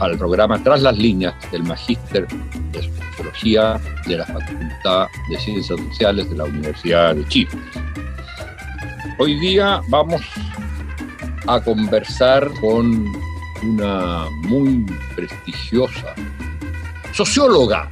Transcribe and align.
al 0.00 0.16
programa 0.16 0.62
Tras 0.62 0.82
las 0.82 0.96
líneas 0.96 1.34
del 1.50 1.62
Magíster 1.64 2.26
de 2.72 2.82
Sociología 2.82 3.80
de 4.06 4.16
la 4.16 4.26
Facultad 4.26 5.06
de 5.28 5.38
Ciencias 5.38 5.66
Sociales 5.80 6.30
de 6.30 6.36
la 6.36 6.44
Universidad 6.44 7.14
de 7.14 7.26
Chile. 7.28 7.50
Hoy 9.18 9.38
día 9.40 9.80
vamos 9.88 10.22
a 11.46 11.60
conversar 11.60 12.48
con 12.60 13.04
una 13.62 14.26
muy 14.42 14.86
prestigiosa 15.16 16.14
socióloga 17.12 17.88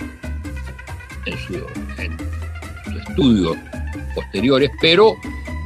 en, 1.25 1.37
sus 1.39 2.97
estudios 3.09 3.57
posteriores, 4.15 4.71
pero 4.81 5.17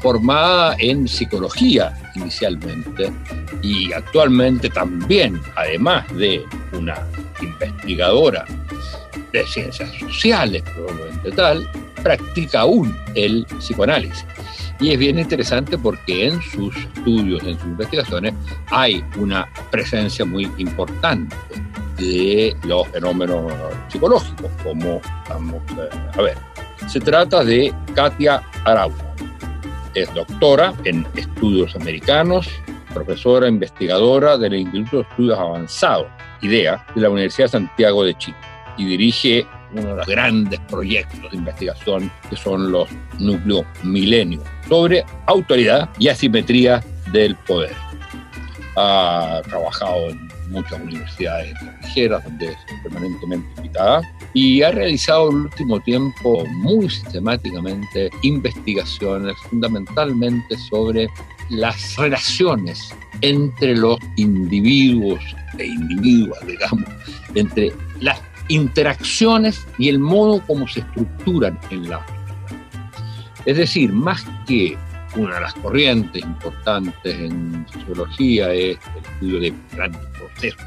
formada 0.01 0.77
en 0.79 1.07
psicología 1.07 1.93
inicialmente 2.15 3.13
y 3.63 3.93
actualmente 3.93 4.69
también, 4.71 5.41
además 5.57 6.07
de 6.17 6.45
una 6.73 7.07
investigadora 7.41 8.45
de 9.33 9.47
ciencias 9.47 9.91
sociales, 9.99 10.63
probablemente 10.63 11.31
tal, 11.33 11.69
practica 12.03 12.61
aún 12.61 12.97
el 13.15 13.47
psicoanálisis. 13.59 14.25
Y 14.81 14.93
es 14.93 14.99
bien 14.99 15.19
interesante 15.19 15.77
porque 15.77 16.27
en 16.27 16.41
sus 16.41 16.75
estudios, 16.77 17.43
en 17.43 17.55
sus 17.59 17.67
investigaciones, 17.67 18.33
hay 18.71 19.05
una 19.19 19.47
presencia 19.71 20.25
muy 20.25 20.51
importante 20.57 21.37
de 21.99 22.57
los 22.65 22.89
fenómenos 22.89 23.53
psicológicos, 23.89 24.51
como 24.63 25.01
vamos 25.29 25.63
a 26.17 26.23
ver. 26.23 26.39
Se 26.89 26.99
trata 26.99 27.45
de 27.45 27.75
Katia 27.95 28.43
Araujo. 28.65 29.05
Es 29.95 30.13
doctora 30.15 30.73
en 30.85 31.07
estudios 31.17 31.75
americanos, 31.75 32.49
profesora 32.95 33.49
investigadora 33.49 34.39
del 34.39 34.55
Instituto 34.55 34.99
de 34.99 35.03
Estudios 35.03 35.39
Avanzados, 35.39 36.07
IDEA, 36.43 36.85
de 36.95 37.01
la 37.01 37.11
Universidad 37.11 37.47
de 37.47 37.53
Santiago 37.53 38.05
de 38.05 38.15
Chile, 38.15 38.37
y 38.77 38.85
dirige 38.85 39.47
uno 39.73 39.91
de 39.91 39.97
los 39.97 40.07
grandes 40.07 40.61
proyectos 40.61 41.31
de 41.31 41.37
investigación 41.37 42.11
que 42.29 42.37
son 42.37 42.71
los 42.73 42.89
núcleos 43.19 43.65
milenio 43.83 44.43
sobre 44.69 45.05
autoridad 45.27 45.89
y 45.99 46.09
asimetría 46.09 46.83
del 47.13 47.37
poder. 47.37 47.75
Ha 48.77 49.43
trabajado 49.45 50.11
en 50.11 50.29
muchas 50.51 50.81
universidades 50.81 51.53
extranjeras 51.53 52.25
donde 52.25 52.47
es 52.47 52.57
permanentemente 52.83 53.49
invitada 53.57 54.03
y 54.35 54.63
ha 54.63 54.71
realizado 54.73 55.31
en 55.31 55.37
el 55.37 55.43
último 55.43 55.81
tiempo 55.81 56.45
muy 56.47 56.89
sistemáticamente 56.91 58.11
investigaciones 58.23 59.37
fundamentalmente 59.49 60.57
sobre 60.69 61.09
las 61.51 61.97
relaciones 61.97 62.95
entre 63.23 63.77
los 63.77 63.99
individuos 64.17 65.21
e 65.59 65.67
individuos, 65.67 66.39
digamos, 66.47 66.89
entre 67.35 67.73
las 68.01 68.21
interacciones 68.49 69.67
y 69.79 69.89
el 69.89 69.99
modo 69.99 70.41
como 70.47 70.67
se 70.69 70.81
estructuran 70.81 71.59
en 71.71 71.89
la. 71.89 72.05
Es 73.47 73.57
decir, 73.57 73.93
más 73.93 74.25
que 74.47 74.77
una 75.17 75.35
de 75.35 75.41
las 75.41 75.55
corrientes 75.55 76.23
importantes 76.23 77.19
en 77.19 77.67
sociología 77.73 78.53
es 78.53 78.79
el 78.97 79.05
estudio 79.05 79.41
de 79.41 79.55
grandes 79.73 80.01
procesos 80.19 80.67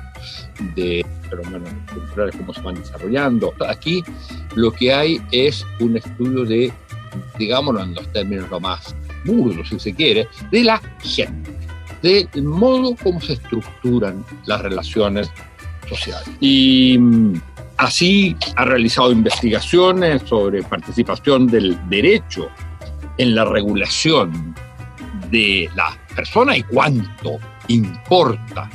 de 0.76 1.06
fenómenos 1.30 1.70
culturales, 1.94 2.36
cómo 2.36 2.54
se 2.54 2.62
van 2.62 2.76
desarrollando. 2.76 3.54
Aquí 3.68 4.04
lo 4.56 4.72
que 4.72 4.94
hay 4.94 5.22
es 5.32 5.66
un 5.80 5.98
estudio 5.98 6.46
de, 6.46 6.72
digámoslo 7.38 7.84
en 7.84 7.96
los 7.96 8.12
términos 8.12 8.50
lo 8.50 8.60
más 8.60 8.96
burdos, 9.26 9.70
si 9.70 9.80
se 9.80 9.94
quiere, 9.94 10.28
de 10.52 10.64
la 10.64 10.82
gente, 11.02 11.52
del 12.02 12.44
modo 12.44 12.96
como 13.02 13.22
se 13.22 13.34
estructuran 13.34 14.24
las 14.46 14.62
relaciones 14.62 15.32
sociales. 15.90 16.30
Y 16.40 16.98
mm, 17.00 17.42
así 17.78 18.36
ha 18.56 18.66
realizado 18.66 19.12
investigaciones 19.12 20.22
sobre 20.24 20.64
participación 20.64 21.48
del 21.48 21.78
derecho 21.90 22.50
en 23.18 23.36
la 23.36 23.46
regulación 23.46 24.56
de 25.30 25.70
las 25.76 25.98
personas 26.16 26.58
y 26.58 26.64
cuánto 26.64 27.40
importa 27.68 28.70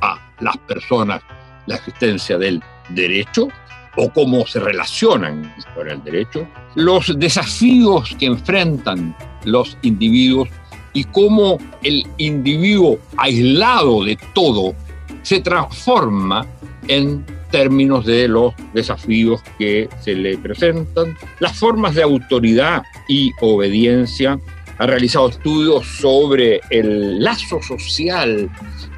a 0.00 0.18
las 0.40 0.56
personas 0.58 1.22
la 1.66 1.76
existencia 1.76 2.38
del 2.38 2.62
derecho 2.90 3.48
o 3.96 4.10
cómo 4.10 4.46
se 4.46 4.60
relacionan 4.60 5.54
con 5.74 5.88
el 5.88 6.02
derecho, 6.02 6.46
los 6.74 7.18
desafíos 7.18 8.14
que 8.18 8.26
enfrentan 8.26 9.16
los 9.44 9.76
individuos 9.82 10.48
y 10.92 11.04
cómo 11.04 11.58
el 11.82 12.06
individuo 12.18 12.98
aislado 13.16 14.04
de 14.04 14.18
todo 14.34 14.74
se 15.22 15.40
transforma 15.40 16.46
en 16.88 17.24
términos 17.50 18.06
de 18.06 18.28
los 18.28 18.54
desafíos 18.74 19.42
que 19.58 19.88
se 20.00 20.14
le 20.14 20.38
presentan, 20.38 21.16
las 21.38 21.58
formas 21.58 21.94
de 21.94 22.02
autoridad 22.02 22.82
y 23.08 23.32
obediencia. 23.40 24.38
Ha 24.78 24.86
realizado 24.86 25.28
estudios 25.28 25.86
sobre 25.86 26.60
el 26.70 27.22
lazo 27.22 27.60
social 27.62 28.48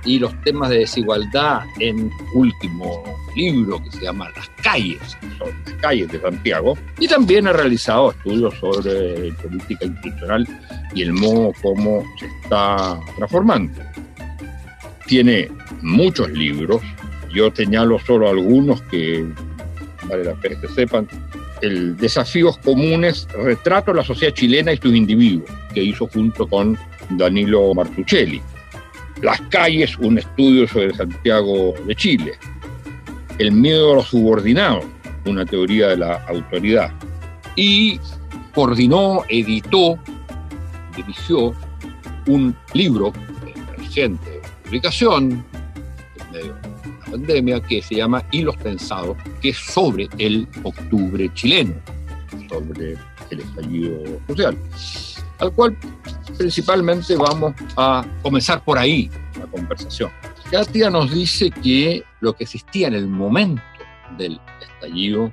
y 0.04 0.18
los 0.18 0.40
temas 0.42 0.70
de 0.70 0.78
desigualdad 0.78 1.62
en 1.80 2.10
último 2.34 3.02
libro 3.36 3.82
que 3.82 3.90
se 3.90 4.04
llama 4.04 4.30
Las 4.36 4.48
calles, 4.62 5.16
son 5.38 5.48
las 5.64 5.74
calles 5.80 6.10
de 6.12 6.20
Santiago, 6.20 6.76
y 6.98 7.08
también 7.08 7.46
ha 7.46 7.52
realizado 7.52 8.10
estudios 8.10 8.54
sobre 8.58 9.32
política 9.32 9.86
institucional 9.86 10.46
y 10.94 11.02
el 11.02 11.12
modo 11.12 11.52
como 11.62 12.04
se 12.18 12.26
está 12.26 13.00
transformando. 13.16 13.82
Tiene 15.06 15.48
muchos 15.82 16.30
libros, 16.30 16.80
yo 17.32 17.50
señalo 17.54 17.98
solo 17.98 18.28
algunos 18.28 18.82
que 18.82 19.26
vale 20.08 20.24
la 20.24 20.34
pena 20.34 20.60
que 20.60 20.68
sepan. 20.68 21.08
El 21.60 21.96
Desafíos 21.96 22.58
Comunes, 22.58 23.28
Retrato 23.36 23.92
de 23.92 23.98
la 23.98 24.04
Sociedad 24.04 24.34
Chilena 24.34 24.72
y 24.72 24.78
sus 24.78 24.94
Individuos, 24.94 25.48
que 25.72 25.82
hizo 25.82 26.08
junto 26.08 26.46
con 26.46 26.76
Danilo 27.10 27.72
Martuchelli. 27.72 28.42
Las 29.22 29.40
calles, 29.42 29.96
un 29.98 30.18
estudio 30.18 30.66
sobre 30.66 30.92
Santiago 30.94 31.74
de 31.86 31.94
Chile. 31.94 32.32
El 33.38 33.52
miedo 33.52 33.92
a 33.92 33.96
los 33.96 34.08
subordinados, 34.08 34.84
una 35.24 35.46
teoría 35.46 35.88
de 35.88 35.98
la 35.98 36.24
autoridad. 36.26 36.90
Y 37.54 38.00
coordinó, 38.54 39.22
editó, 39.28 39.96
dirigió 40.96 41.54
un 42.26 42.56
libro 42.74 43.12
en 43.46 43.78
reciente 43.78 44.40
publicación, 44.64 45.44
pandemia 47.12 47.60
que 47.60 47.82
se 47.82 47.96
llama 47.96 48.24
Hilos 48.32 48.56
Tensados, 48.58 49.16
que 49.40 49.50
es 49.50 49.58
sobre 49.58 50.08
el 50.18 50.48
octubre 50.64 51.30
chileno, 51.34 51.74
sobre 52.48 52.96
el 53.30 53.40
estallido 53.40 53.98
social, 54.26 54.56
al 55.38 55.52
cual 55.52 55.76
principalmente 56.38 57.14
vamos 57.16 57.54
a 57.76 58.04
comenzar 58.22 58.64
por 58.64 58.78
ahí 58.78 59.10
la 59.38 59.46
conversación. 59.46 60.10
Katia 60.50 60.90
nos 60.90 61.12
dice 61.12 61.50
que 61.50 62.02
lo 62.20 62.34
que 62.34 62.44
existía 62.44 62.88
en 62.88 62.94
el 62.94 63.06
momento 63.06 63.62
del 64.18 64.40
estallido 64.60 65.30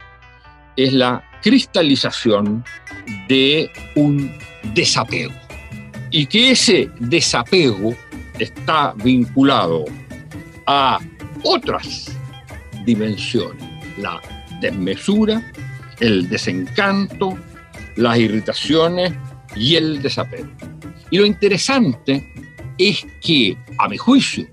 es 0.75 0.93
la 0.93 1.23
cristalización 1.41 2.63
de 3.27 3.69
un 3.95 4.31
desapego 4.73 5.33
y 6.11 6.25
que 6.25 6.51
ese 6.51 6.89
desapego 6.99 7.93
está 8.39 8.93
vinculado 8.95 9.85
a 10.65 10.99
otras 11.43 12.11
dimensiones, 12.85 13.63
la 13.97 14.21
desmesura, 14.61 15.41
el 15.99 16.29
desencanto, 16.29 17.37
las 17.95 18.17
irritaciones 18.17 19.13
y 19.55 19.75
el 19.75 20.01
desapego. 20.01 20.49
Y 21.11 21.17
lo 21.17 21.25
interesante 21.25 22.33
es 22.77 23.05
que, 23.21 23.57
a 23.77 23.87
mi 23.87 23.97
juicio, 23.97 24.47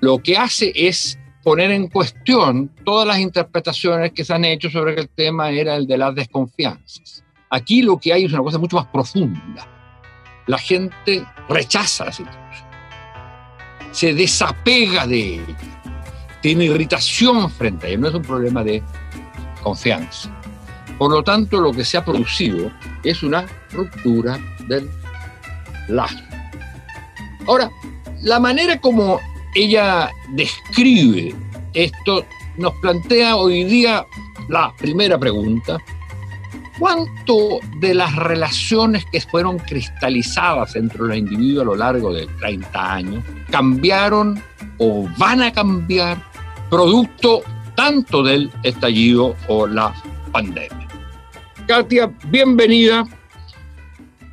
lo 0.00 0.18
que 0.18 0.36
hace 0.36 0.72
es 0.74 1.18
poner 1.42 1.70
en 1.70 1.88
cuestión 1.88 2.70
todas 2.84 3.06
las 3.06 3.18
interpretaciones 3.18 4.12
que 4.12 4.24
se 4.24 4.32
han 4.32 4.44
hecho 4.44 4.70
sobre 4.70 4.94
que 4.94 5.02
el 5.02 5.08
tema 5.08 5.50
era 5.50 5.76
el 5.76 5.86
de 5.86 5.98
las 5.98 6.14
desconfianzas. 6.14 7.24
Aquí 7.50 7.82
lo 7.82 7.98
que 7.98 8.12
hay 8.12 8.24
es 8.24 8.32
una 8.32 8.42
cosa 8.42 8.58
mucho 8.58 8.76
más 8.76 8.86
profunda. 8.86 9.68
La 10.46 10.58
gente 10.58 11.24
rechaza 11.48 12.06
la 12.06 12.12
situación, 12.12 12.44
se 13.92 14.12
desapega 14.12 15.06
de 15.06 15.34
ella, 15.36 15.73
tiene 16.44 16.66
irritación 16.66 17.50
frente 17.50 17.86
a 17.86 17.88
ello. 17.88 18.00
No 18.00 18.08
es 18.08 18.14
un 18.14 18.22
problema 18.22 18.62
de 18.62 18.82
confianza. 19.62 20.30
Por 20.98 21.10
lo 21.10 21.24
tanto, 21.24 21.58
lo 21.58 21.72
que 21.72 21.86
se 21.86 21.96
ha 21.96 22.04
producido 22.04 22.70
es 23.02 23.22
una 23.22 23.46
ruptura 23.72 24.38
del 24.68 24.90
lazo. 25.88 26.22
Ahora, 27.46 27.70
la 28.20 28.38
manera 28.40 28.78
como 28.78 29.20
ella 29.54 30.10
describe 30.32 31.34
esto 31.72 32.26
nos 32.58 32.74
plantea 32.74 33.36
hoy 33.36 33.64
día 33.64 34.04
la 34.50 34.70
primera 34.76 35.18
pregunta. 35.18 35.78
¿Cuánto 36.78 37.60
de 37.78 37.94
las 37.94 38.14
relaciones 38.16 39.06
que 39.06 39.22
fueron 39.22 39.58
cristalizadas 39.60 40.76
entre 40.76 41.04
los 41.04 41.16
individuos 41.16 41.62
a 41.62 41.64
lo 41.64 41.76
largo 41.76 42.12
de 42.12 42.26
30 42.26 42.92
años 42.92 43.24
cambiaron 43.50 44.42
o 44.76 45.08
van 45.16 45.40
a 45.40 45.50
cambiar 45.50 46.33
producto 46.70 47.42
tanto 47.76 48.22
del 48.22 48.50
estallido 48.62 49.34
o 49.48 49.66
la 49.66 49.94
pandemia? 50.32 50.88
Katia, 51.66 52.12
bienvenida. 52.28 53.04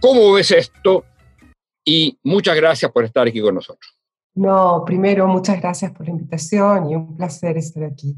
¿Cómo 0.01 0.33
ves 0.33 0.51
esto? 0.51 1.05
Y 1.85 2.17
muchas 2.23 2.55
gracias 2.55 2.91
por 2.91 3.03
estar 3.05 3.27
aquí 3.27 3.41
con 3.41 3.55
nosotros. 3.55 3.97
No, 4.33 4.83
primero, 4.85 5.27
muchas 5.27 5.59
gracias 5.59 5.91
por 5.91 6.05
la 6.05 6.11
invitación 6.11 6.89
y 6.89 6.95
un 6.95 7.15
placer 7.15 7.57
estar 7.57 7.83
aquí. 7.83 8.15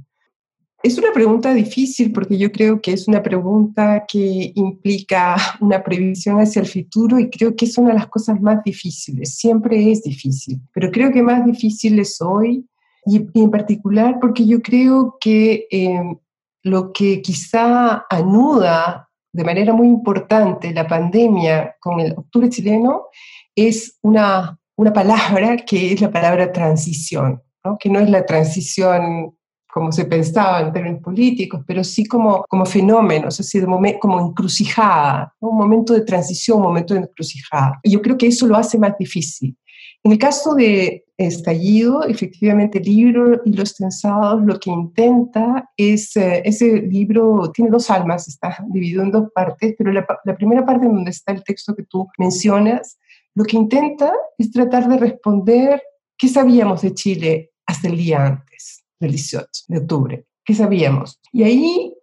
Es 0.83 0.97
una 0.97 1.13
pregunta 1.13 1.53
difícil 1.53 2.11
porque 2.11 2.37
yo 2.37 2.51
creo 2.51 2.81
que 2.81 2.91
es 2.91 3.07
una 3.07 3.23
pregunta 3.23 4.03
que 4.05 4.51
implica 4.53 5.37
una 5.61 5.81
previsión 5.81 6.39
hacia 6.39 6.61
el 6.61 6.67
futuro 6.67 7.17
y 7.19 7.29
creo 7.29 7.55
que 7.55 7.65
es 7.65 7.77
una 7.77 7.89
de 7.89 7.95
las 7.95 8.07
cosas 8.07 8.41
más 8.41 8.61
difíciles. 8.65 9.37
Siempre 9.37 9.91
es 9.91 10.03
difícil, 10.03 10.59
pero 10.73 10.91
creo 10.91 11.09
que 11.11 11.23
más 11.23 11.45
difícil 11.45 11.99
es 11.99 12.21
hoy 12.21 12.65
y, 13.05 13.27
en 13.33 13.51
particular 13.51 14.17
porque 14.19 14.45
yo 14.45 14.61
creo 14.61 15.17
que 15.19 15.67
em, 15.69 16.17
lo 16.63 16.93
que 16.93 17.21
quizá 17.21 18.05
anuda 18.09 19.09
de 19.33 19.43
manera 19.43 19.73
muy 19.73 19.87
importante 19.87 20.73
la 20.73 20.87
pandemia 20.87 21.75
con 21.79 21.99
el 21.99 22.13
octubre 22.13 22.49
chileno 22.49 23.07
es 23.55 23.97
una, 24.01 24.57
una 24.77 24.93
palabra 24.93 25.57
que 25.57 25.93
es 25.93 26.01
la 26.01 26.11
palabra 26.11 26.51
transición, 26.51 27.41
¿no? 27.63 27.77
que 27.79 27.89
no 27.89 27.99
es 27.99 28.09
la 28.09 28.25
transición 28.25 29.35
como 29.73 29.91
se 29.91 30.05
pensaba 30.05 30.61
en 30.61 30.71
términos 30.71 31.01
políticos, 31.01 31.61
pero 31.65 31.83
sí 31.83 32.05
como, 32.05 32.45
como 32.47 32.63
fenómenos, 32.63 33.39
así 33.39 33.59
de 33.59 33.65
como 33.99 34.19
encrucijada, 34.19 35.33
un 35.39 35.57
momento 35.57 35.93
de 35.93 36.01
transición, 36.01 36.57
un 36.57 36.65
momento 36.65 36.93
de 36.93 36.99
encrucijada. 36.99 37.79
Y 37.81 37.91
yo 37.91 37.99
creo 37.99 38.15
que 38.15 38.27
eso 38.27 38.45
lo 38.45 38.55
hace 38.55 38.77
más 38.77 38.95
difícil. 38.99 39.57
En 40.03 40.11
el 40.11 40.17
caso 40.17 40.53
de 40.53 41.05
Estallido, 41.17 42.03
efectivamente 42.03 42.79
el 42.79 42.85
libro 42.85 43.41
y 43.45 43.53
los 43.53 43.75
tensados 43.75 44.43
lo 44.43 44.59
que 44.59 44.69
intenta 44.69 45.69
es, 45.77 46.17
eh, 46.17 46.41
ese 46.43 46.81
libro 46.81 47.51
tiene 47.53 47.71
dos 47.71 47.89
almas, 47.89 48.27
está 48.27 48.57
dividido 48.67 49.03
en 49.03 49.11
dos 49.11 49.31
partes, 49.33 49.75
pero 49.77 49.93
la, 49.93 50.05
la 50.25 50.35
primera 50.35 50.65
parte 50.65 50.85
en 50.85 50.93
donde 50.93 51.11
está 51.11 51.31
el 51.31 51.43
texto 51.43 51.73
que 51.73 51.83
tú 51.83 52.07
mencionas, 52.17 52.99
lo 53.35 53.45
que 53.45 53.55
intenta 53.55 54.11
es 54.37 54.51
tratar 54.51 54.89
de 54.89 54.97
responder 54.97 55.81
qué 56.17 56.27
sabíamos 56.27 56.81
de 56.81 56.93
Chile 56.93 57.51
hasta 57.65 57.87
el 57.87 57.95
día 57.95 58.25
antes 58.25 58.83
del 58.99 59.11
18 59.11 59.47
de 59.67 59.77
octubre. 59.77 60.25
¿Qué 60.43 60.53
sabíamos? 60.53 61.19
Y 61.31 61.43
ahí 61.43 61.95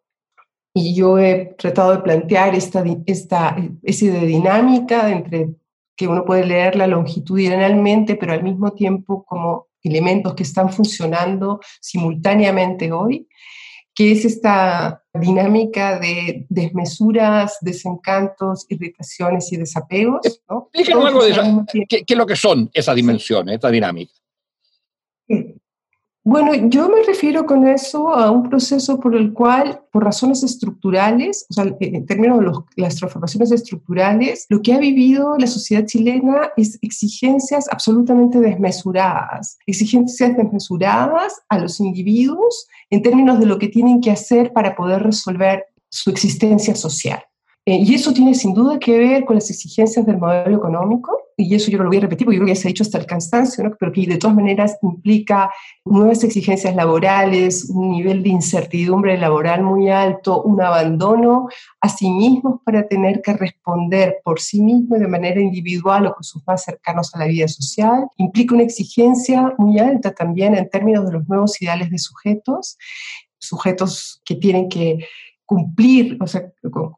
y 0.73 0.95
yo 0.95 1.19
he 1.19 1.57
tratado 1.59 1.93
de 1.93 2.03
plantear 2.03 2.55
esta, 2.55 2.85
esta 3.07 3.57
especie 3.59 4.13
de 4.13 4.27
dinámica 4.27 5.11
entre 5.11 5.55
que 6.01 6.09
uno 6.09 6.25
puede 6.25 6.47
leerla 6.47 6.87
longitudinalmente, 6.87 8.15
pero 8.15 8.33
al 8.33 8.43
mismo 8.43 8.73
tiempo 8.73 9.23
como 9.23 9.67
elementos 9.83 10.35
que 10.35 10.45
están 10.45 10.73
funcionando 10.73 11.61
simultáneamente 11.79 12.91
hoy, 12.91 13.29
que 13.95 14.13
es 14.13 14.25
esta 14.25 15.05
dinámica 15.13 15.99
de 15.99 16.47
desmesuras, 16.49 17.59
desencantos, 17.61 18.65
irritaciones 18.71 19.53
y 19.53 19.59
desapegos. 19.59 20.41
¿no? 20.49 20.71
algo 21.07 21.23
de 21.23 21.33
eso. 21.33 21.67
¿Qué, 21.71 22.03
¿Qué, 22.03 22.15
es 22.15 22.17
lo 22.17 22.25
que 22.25 22.37
son 22.37 22.71
esas 22.73 22.97
dimensiones, 22.97 23.57
esta 23.57 23.71
dinámica? 23.71 24.15
Bueno, 26.23 26.55
yo 26.69 26.91
me 26.91 27.03
refiero 27.03 27.47
con 27.47 27.67
eso 27.67 28.15
a 28.15 28.31
un 28.31 28.51
proceso 28.51 29.01
por 29.01 29.17
el 29.17 29.33
cual, 29.33 29.81
por 29.91 30.05
razones 30.05 30.43
estructurales, 30.43 31.47
o 31.49 31.55
sea, 31.55 31.65
en 31.81 32.05
términos 32.05 32.41
de 32.77 32.83
las 32.83 32.97
transformaciones 32.97 33.51
estructurales, 33.53 34.45
lo 34.51 34.61
que 34.61 34.75
ha 34.75 34.79
vivido 34.79 35.39
la 35.39 35.47
sociedad 35.47 35.87
chilena 35.87 36.51
es 36.59 36.79
exigencias 36.83 37.69
absolutamente 37.71 38.39
desmesuradas, 38.39 39.57
exigencias 39.67 40.37
desmesuradas 40.37 41.41
a 41.49 41.59
los 41.59 41.81
individuos 41.81 42.67
en 42.91 43.01
términos 43.01 43.41
de 43.41 43.47
lo 43.47 43.59
que 43.59 43.69
tienen 43.69 44.03
que 44.03 44.11
hacer 44.11 44.53
para 44.53 44.77
poder 44.77 45.03
resolver 45.03 45.65
su 45.89 46.11
existencia 46.11 46.75
social. 46.75 47.25
Eh, 47.71 47.85
y 47.85 47.95
eso 47.95 48.13
tiene 48.13 48.35
sin 48.35 48.53
duda 48.53 48.81
que 48.81 48.99
ver 48.99 49.25
con 49.25 49.37
las 49.37 49.49
exigencias 49.49 50.05
del 50.05 50.19
modelo 50.19 50.57
económico, 50.57 51.17
y 51.37 51.55
eso 51.55 51.71
yo 51.71 51.79
lo 51.79 51.87
voy 51.87 51.99
a 51.99 52.01
repetir 52.01 52.25
porque 52.25 52.37
yo 52.37 52.43
creo 52.43 52.53
que 52.53 52.61
se 52.61 52.67
ha 52.67 52.71
dicho 52.71 52.83
hasta 52.83 52.99
el 52.99 53.07
cansancio, 53.07 53.63
¿no? 53.63 53.71
pero 53.79 53.93
que 53.93 54.09
de 54.09 54.17
todas 54.17 54.35
maneras 54.35 54.77
implica 54.83 55.53
nuevas 55.85 56.25
exigencias 56.25 56.75
laborales, 56.75 57.71
un 57.71 57.93
nivel 57.93 58.25
de 58.25 58.31
incertidumbre 58.31 59.17
laboral 59.17 59.63
muy 59.63 59.89
alto, 59.89 60.43
un 60.43 60.61
abandono 60.61 61.47
a 61.81 61.89
sí 61.89 62.11
mismos 62.11 62.61
para 62.65 62.89
tener 62.89 63.23
que 63.23 63.35
responder 63.35 64.17
por 64.25 64.41
sí 64.41 64.61
mismos 64.61 64.99
de 64.99 65.07
manera 65.07 65.41
individual 65.41 66.09
o 66.09 66.15
con 66.15 66.25
sus 66.25 66.45
más 66.49 66.65
cercanos 66.65 67.15
a 67.15 67.21
la 67.21 67.27
vida 67.27 67.47
social, 67.47 68.09
implica 68.17 68.57
una 68.57 68.65
exigencia 68.65 69.55
muy 69.59 69.79
alta 69.79 70.13
también 70.13 70.57
en 70.57 70.69
términos 70.69 71.07
de 71.07 71.13
los 71.13 71.29
nuevos 71.29 71.63
ideales 71.63 71.89
de 71.89 71.99
sujetos, 71.99 72.77
sujetos 73.39 74.21
que 74.25 74.35
tienen 74.35 74.69
que 74.69 75.07
cumplir 75.51 76.17
o 76.21 76.29
sea, 76.29 76.45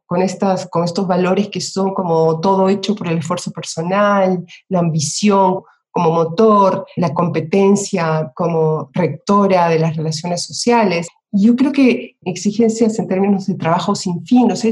con, 0.05 0.21
estas, 0.21 0.67
con 0.67 0.83
estos 0.83 1.07
valores 1.07 1.47
que 1.47 1.59
son 1.59 1.91
como 1.95 2.39
todo 2.39 2.69
hecho 2.69 2.93
por 2.93 3.07
el 3.07 3.17
esfuerzo 3.17 3.49
personal, 3.49 4.45
la 4.69 4.77
ambición 4.77 5.63
como 5.89 6.11
motor, 6.11 6.85
la 6.95 7.15
competencia 7.15 8.31
como 8.35 8.91
rectora 8.93 9.69
de 9.69 9.79
las 9.79 9.95
relaciones 9.95 10.45
sociales. 10.45 11.07
Yo 11.31 11.55
creo 11.55 11.71
que 11.71 12.15
exigencias 12.25 12.99
en 12.99 13.07
términos 13.07 13.47
de 13.47 13.55
trabajo 13.55 13.95
sin 13.95 14.23
fin, 14.23 14.51
o 14.51 14.55
sea, 14.55 14.69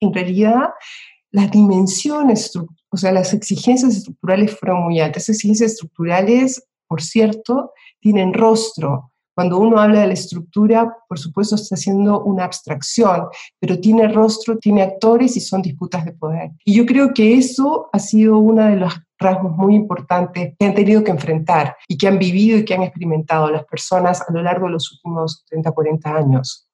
en 0.00 0.12
realidad 0.12 0.70
las 1.30 1.52
dimensiones, 1.52 2.50
o 2.56 2.96
sea, 2.96 3.12
las 3.12 3.32
exigencias 3.32 3.94
estructurales 3.94 4.58
fueron 4.58 4.82
muy 4.82 4.98
altas. 4.98 5.22
Esas 5.22 5.36
exigencias 5.36 5.72
estructurales, 5.74 6.66
por 6.88 7.00
cierto, 7.00 7.70
tienen 8.00 8.34
rostro, 8.34 9.09
cuando 9.40 9.58
uno 9.58 9.78
habla 9.80 10.02
de 10.02 10.08
la 10.08 10.12
estructura, 10.12 10.98
por 11.08 11.18
supuesto 11.18 11.54
está 11.54 11.74
haciendo 11.74 12.22
una 12.24 12.44
abstracción, 12.44 13.28
pero 13.58 13.80
tiene 13.80 14.06
rostro, 14.06 14.58
tiene 14.58 14.82
actores 14.82 15.34
y 15.34 15.40
son 15.40 15.62
disputas 15.62 16.04
de 16.04 16.12
poder. 16.12 16.50
Y 16.62 16.74
yo 16.74 16.84
creo 16.84 17.14
que 17.14 17.38
eso 17.38 17.88
ha 17.90 17.98
sido 17.98 18.36
uno 18.36 18.66
de 18.66 18.76
los 18.76 18.92
rasgos 19.18 19.56
muy 19.56 19.76
importantes 19.76 20.52
que 20.58 20.66
han 20.66 20.74
tenido 20.74 21.02
que 21.02 21.12
enfrentar 21.12 21.74
y 21.88 21.96
que 21.96 22.06
han 22.06 22.18
vivido 22.18 22.58
y 22.58 22.66
que 22.66 22.74
han 22.74 22.82
experimentado 22.82 23.50
las 23.50 23.64
personas 23.64 24.20
a 24.20 24.30
lo 24.30 24.42
largo 24.42 24.66
de 24.66 24.72
los 24.72 24.92
últimos 24.92 25.42
30, 25.48 25.72
40 25.72 26.14
años. 26.14 26.68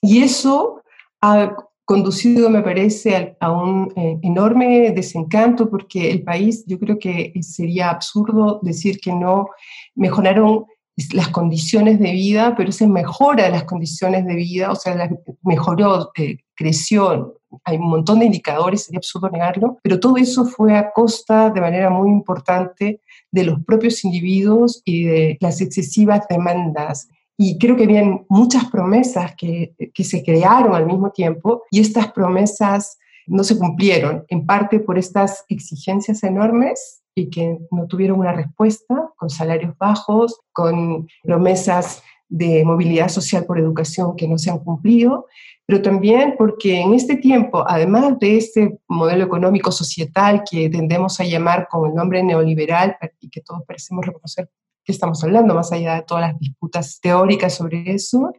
Y 0.00 0.22
eso 0.22 0.80
ha 1.20 1.54
conducido, 1.84 2.48
me 2.48 2.62
parece, 2.62 3.36
a, 3.38 3.52
un 3.52 3.92
eh, 3.96 4.18
enorme 4.22 4.92
desencanto 4.92 5.68
porque 5.68 6.10
el 6.10 6.22
país, 6.22 6.64
yo 6.66 6.78
creo 6.78 6.98
que 6.98 7.34
sería 7.42 7.90
absurdo 7.90 8.60
decir 8.62 8.98
que 8.98 9.12
no 9.12 9.48
mejoraron 9.94 10.64
las 11.12 11.28
condiciones 11.28 11.98
de 12.00 12.12
vida, 12.12 12.54
pero 12.56 12.72
se 12.72 12.86
mejora 12.86 13.48
las 13.48 13.64
condiciones 13.64 14.26
de 14.26 14.34
vida, 14.34 14.72
o 14.72 14.74
sea, 14.74 15.10
mejoró, 15.42 16.10
eh, 16.16 16.38
creció, 16.54 17.40
hay 17.64 17.76
un 17.76 17.88
montón 17.88 18.18
de 18.18 18.26
indicadores, 18.26 18.84
sería 18.84 18.98
absurdo 18.98 19.30
negarlo, 19.30 19.78
pero 19.82 20.00
todo 20.00 20.16
eso 20.16 20.44
fue 20.44 20.76
a 20.76 20.90
costa 20.90 21.50
de 21.50 21.60
manera 21.60 21.88
muy 21.88 22.10
importante 22.10 23.00
de 23.30 23.44
los 23.44 23.62
propios 23.64 24.04
individuos 24.04 24.82
y 24.84 25.04
de 25.04 25.38
las 25.40 25.60
excesivas 25.60 26.26
demandas. 26.28 27.08
Y 27.36 27.58
creo 27.58 27.76
que 27.76 27.84
habían 27.84 28.26
muchas 28.28 28.64
promesas 28.64 29.34
que, 29.36 29.74
que 29.94 30.04
se 30.04 30.24
crearon 30.24 30.74
al 30.74 30.86
mismo 30.86 31.10
tiempo 31.10 31.62
y 31.70 31.80
estas 31.80 32.12
promesas 32.12 32.98
no 33.28 33.44
se 33.44 33.56
cumplieron, 33.56 34.24
en 34.28 34.46
parte 34.46 34.80
por 34.80 34.98
estas 34.98 35.44
exigencias 35.48 36.24
enormes 36.24 37.02
y 37.18 37.30
que 37.30 37.58
no 37.70 37.86
tuvieron 37.86 38.18
una 38.18 38.32
respuesta, 38.32 39.12
con 39.16 39.30
salarios 39.30 39.76
bajos, 39.78 40.40
con 40.52 41.08
promesas 41.22 42.02
de 42.28 42.64
movilidad 42.64 43.08
social 43.08 43.44
por 43.46 43.58
educación 43.58 44.14
que 44.16 44.28
no 44.28 44.38
se 44.38 44.50
han 44.50 44.58
cumplido, 44.58 45.26
pero 45.66 45.82
también 45.82 46.34
porque 46.38 46.80
en 46.80 46.94
este 46.94 47.16
tiempo, 47.16 47.64
además 47.66 48.18
de 48.18 48.36
este 48.36 48.78
modelo 48.88 49.24
económico 49.24 49.70
societal 49.70 50.42
que 50.50 50.70
tendemos 50.70 51.20
a 51.20 51.24
llamar 51.24 51.68
con 51.68 51.88
el 51.88 51.94
nombre 51.94 52.22
neoliberal 52.22 52.96
y 53.20 53.28
que 53.28 53.40
todos 53.40 53.62
parecemos 53.66 54.06
reconocer 54.06 54.48
que 54.84 54.92
estamos 54.92 55.22
hablando, 55.22 55.54
más 55.54 55.70
allá 55.70 55.96
de 55.96 56.02
todas 56.02 56.30
las 56.30 56.38
disputas 56.38 56.98
teóricas 57.00 57.54
sobre 57.54 57.92
eso, 57.92 58.32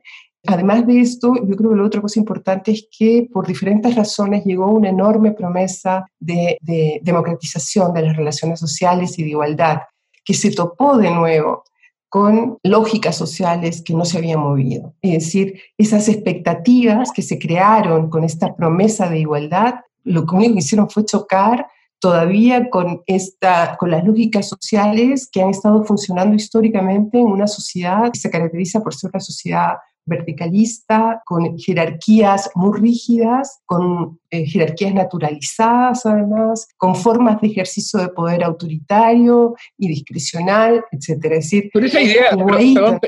Además 0.47 0.87
de 0.87 1.01
esto, 1.01 1.33
yo 1.35 1.55
creo 1.55 1.71
que 1.71 1.75
la 1.75 1.83
otra 1.83 2.01
cosa 2.01 2.19
importante 2.19 2.71
es 2.71 2.87
que 2.97 3.27
por 3.31 3.45
diferentes 3.45 3.95
razones 3.95 4.45
llegó 4.45 4.67
una 4.67 4.89
enorme 4.89 5.33
promesa 5.33 6.05
de, 6.19 6.57
democratización 7.03 7.93
de 7.93 8.03
las 8.03 8.15
relaciones 8.15 8.59
sociales 8.59 9.19
y 9.19 9.23
de 9.23 9.29
igualdad, 9.29 9.79
que 10.23 10.33
se 10.33 10.51
topó 10.51 10.97
de 10.97 11.11
nuevo 11.11 11.63
con 12.07 12.57
lógicas 12.63 13.17
sociales 13.17 13.83
que 13.85 13.93
no 13.93 14.05
se 14.05 14.17
habían 14.17 14.39
movido. 14.39 14.95
Es 15.01 15.25
decir, 15.25 15.59
esas 15.77 16.07
expectativas 16.07 17.11
que 17.11 17.21
se 17.21 17.37
crearon 17.37 18.09
con 18.09 18.23
esta 18.23 18.55
promesa 18.55 19.09
de 19.09 19.19
igualdad, 19.19 19.75
lo 20.05 20.21
único 20.31 20.53
que 20.53 20.59
hicieron 20.59 20.89
fue 20.89 21.05
chocar 21.05 21.67
todavía 21.99 22.69
con, 22.69 23.01
esta, 23.05 23.75
con 23.77 23.91
las 23.91 24.05
lógicas 24.05 24.47
sociales 24.47 25.29
que 25.31 25.41
han 25.41 25.49
estado 25.49 25.83
funcionando 25.83 26.35
históricamente 26.35 27.19
en 27.19 27.27
una 27.27 27.45
sociedad 27.45 28.09
que 28.11 28.19
se 28.19 28.29
caracteriza 28.29 28.81
por 28.81 28.95
ser 28.95 29.11
una 29.13 29.19
sociedad 29.19 29.73
verticalista, 30.09 31.21
con 31.25 31.57
jerarquías 31.57 32.49
muy 32.55 32.79
rígidas, 32.79 33.59
con 33.65 34.19
eh, 34.29 34.45
jerarquías 34.45 34.93
naturalizadas 34.93 36.05
además, 36.05 36.67
con 36.77 36.95
formas 36.95 37.39
de 37.39 37.47
ejercicio 37.47 37.99
de 37.99 38.09
poder 38.09 38.43
autoritario 38.43 39.55
y 39.77 39.87
discrecional, 39.87 40.83
etc. 40.91 41.21
decir, 41.29 41.69
pero 41.73 41.85
esa 41.85 42.01
idea, 42.01 42.37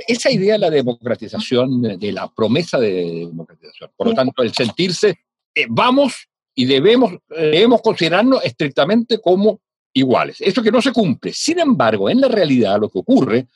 esa 0.08 0.32
idea 0.32 0.54
de 0.54 0.60
la 0.60 0.70
democratización, 0.70 1.82
de 2.00 2.12
la 2.12 2.30
promesa 2.30 2.80
de 2.80 3.28
democratización, 3.28 3.90
por 3.98 4.08
lo 4.08 4.14
tanto, 4.14 4.44
el 4.44 4.54
sentirse, 4.54 5.20
eh, 5.54 5.66
vamos 5.70 6.28
y 6.56 6.66
debemos, 6.66 7.14
debemos 7.30 7.82
considerarnos 7.82 8.44
estrictamente 8.46 9.20
como 9.20 9.60
iguales. 9.94 10.38
Eso 10.40 10.62
que 10.62 10.72
no 10.72 10.82
se 10.82 10.92
cumple. 10.92 11.34
Sin 11.34 11.60
embargo, 11.60 12.10
en 12.10 12.22
la 12.22 12.28
realidad 12.28 12.80
lo 12.80 12.90
que 12.90 13.00
ocurre, 13.00 13.48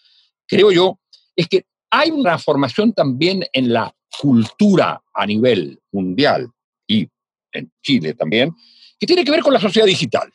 creo 0.45 0.71
yo, 0.71 0.99
es 1.35 1.47
que 1.47 1.65
hay 1.95 2.11
una 2.11 2.23
transformación 2.23 2.91
también 2.93 3.45
en 3.53 3.71
la 3.71 3.93
cultura 4.19 5.01
a 5.13 5.25
nivel 5.25 5.79
mundial 5.91 6.49
y 6.87 7.07
en 7.53 7.71
Chile 7.81 8.13
también, 8.13 8.53
que 8.99 9.07
tiene 9.07 9.23
que 9.23 9.31
ver 9.31 9.41
con 9.41 9.53
la 9.53 9.61
sociedad 9.61 9.87
digital 9.87 10.29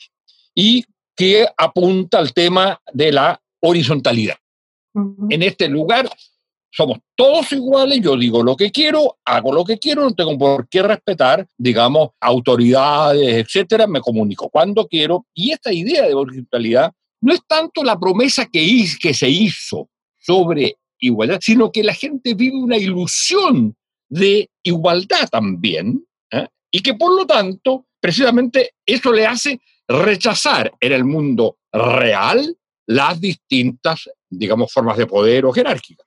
y 0.55 0.83
que 1.15 1.47
apunta 1.57 2.19
al 2.19 2.33
tema 2.33 2.81
de 2.93 3.13
la 3.13 3.41
horizontalidad. 3.61 4.37
En 4.95 5.43
este 5.43 5.69
lugar 5.69 6.09
somos 6.73 6.99
todos 7.15 7.53
iguales, 7.53 8.01
yo 8.01 8.17
digo 8.17 8.43
lo 8.43 8.57
que 8.57 8.71
quiero, 8.71 9.19
hago 9.25 9.53
lo 9.53 9.65
que 9.65 9.79
quiero, 9.79 10.03
no 10.03 10.15
tengo 10.15 10.39
por 10.39 10.69
qué 10.69 10.83
respetar, 10.83 11.47
digamos, 11.59 12.11
autoridades, 12.21 13.45
etcétera, 13.45 13.87
me 13.87 14.01
comunico 14.01 14.49
cuando 14.49 14.87
quiero. 14.87 15.27
Y 15.35 15.53
esta 15.53 15.73
idea 15.73 16.07
de 16.07 16.15
horizontalidad 16.15 16.93
no 17.21 17.35
es 17.35 17.41
tanto 17.47 17.85
la 17.85 17.99
promesa 17.99 18.47
que, 18.47 18.87
que 19.01 19.13
se 19.13 19.29
hizo 19.29 19.91
sobre 20.19 20.79
igualdad, 21.01 21.39
sino 21.43 21.73
que 21.73 21.83
la 21.83 21.95
gente 21.95 22.35
vive 22.35 22.57
una 22.57 22.77
ilusión 22.77 23.75
de 24.09 24.51
igualdad 24.63 25.29
también, 25.31 26.05
¿eh? 26.31 26.47
y 26.71 26.81
que 26.81 26.95
por 26.95 27.15
lo 27.15 27.27
tanto, 27.27 27.87
precisamente 28.01 28.75
eso 28.85 29.13
le 29.13 29.27
hace 29.27 29.61
rechazar 29.89 30.73
en 30.81 30.93
el 30.93 31.05
mundo 31.05 31.59
real 31.73 32.57
las 32.87 33.21
distintas, 33.21 34.11
digamos, 34.29 34.73
formas 34.73 34.97
de 34.97 35.07
poder 35.07 35.45
o 35.45 35.53
jerárquicas. 35.53 36.07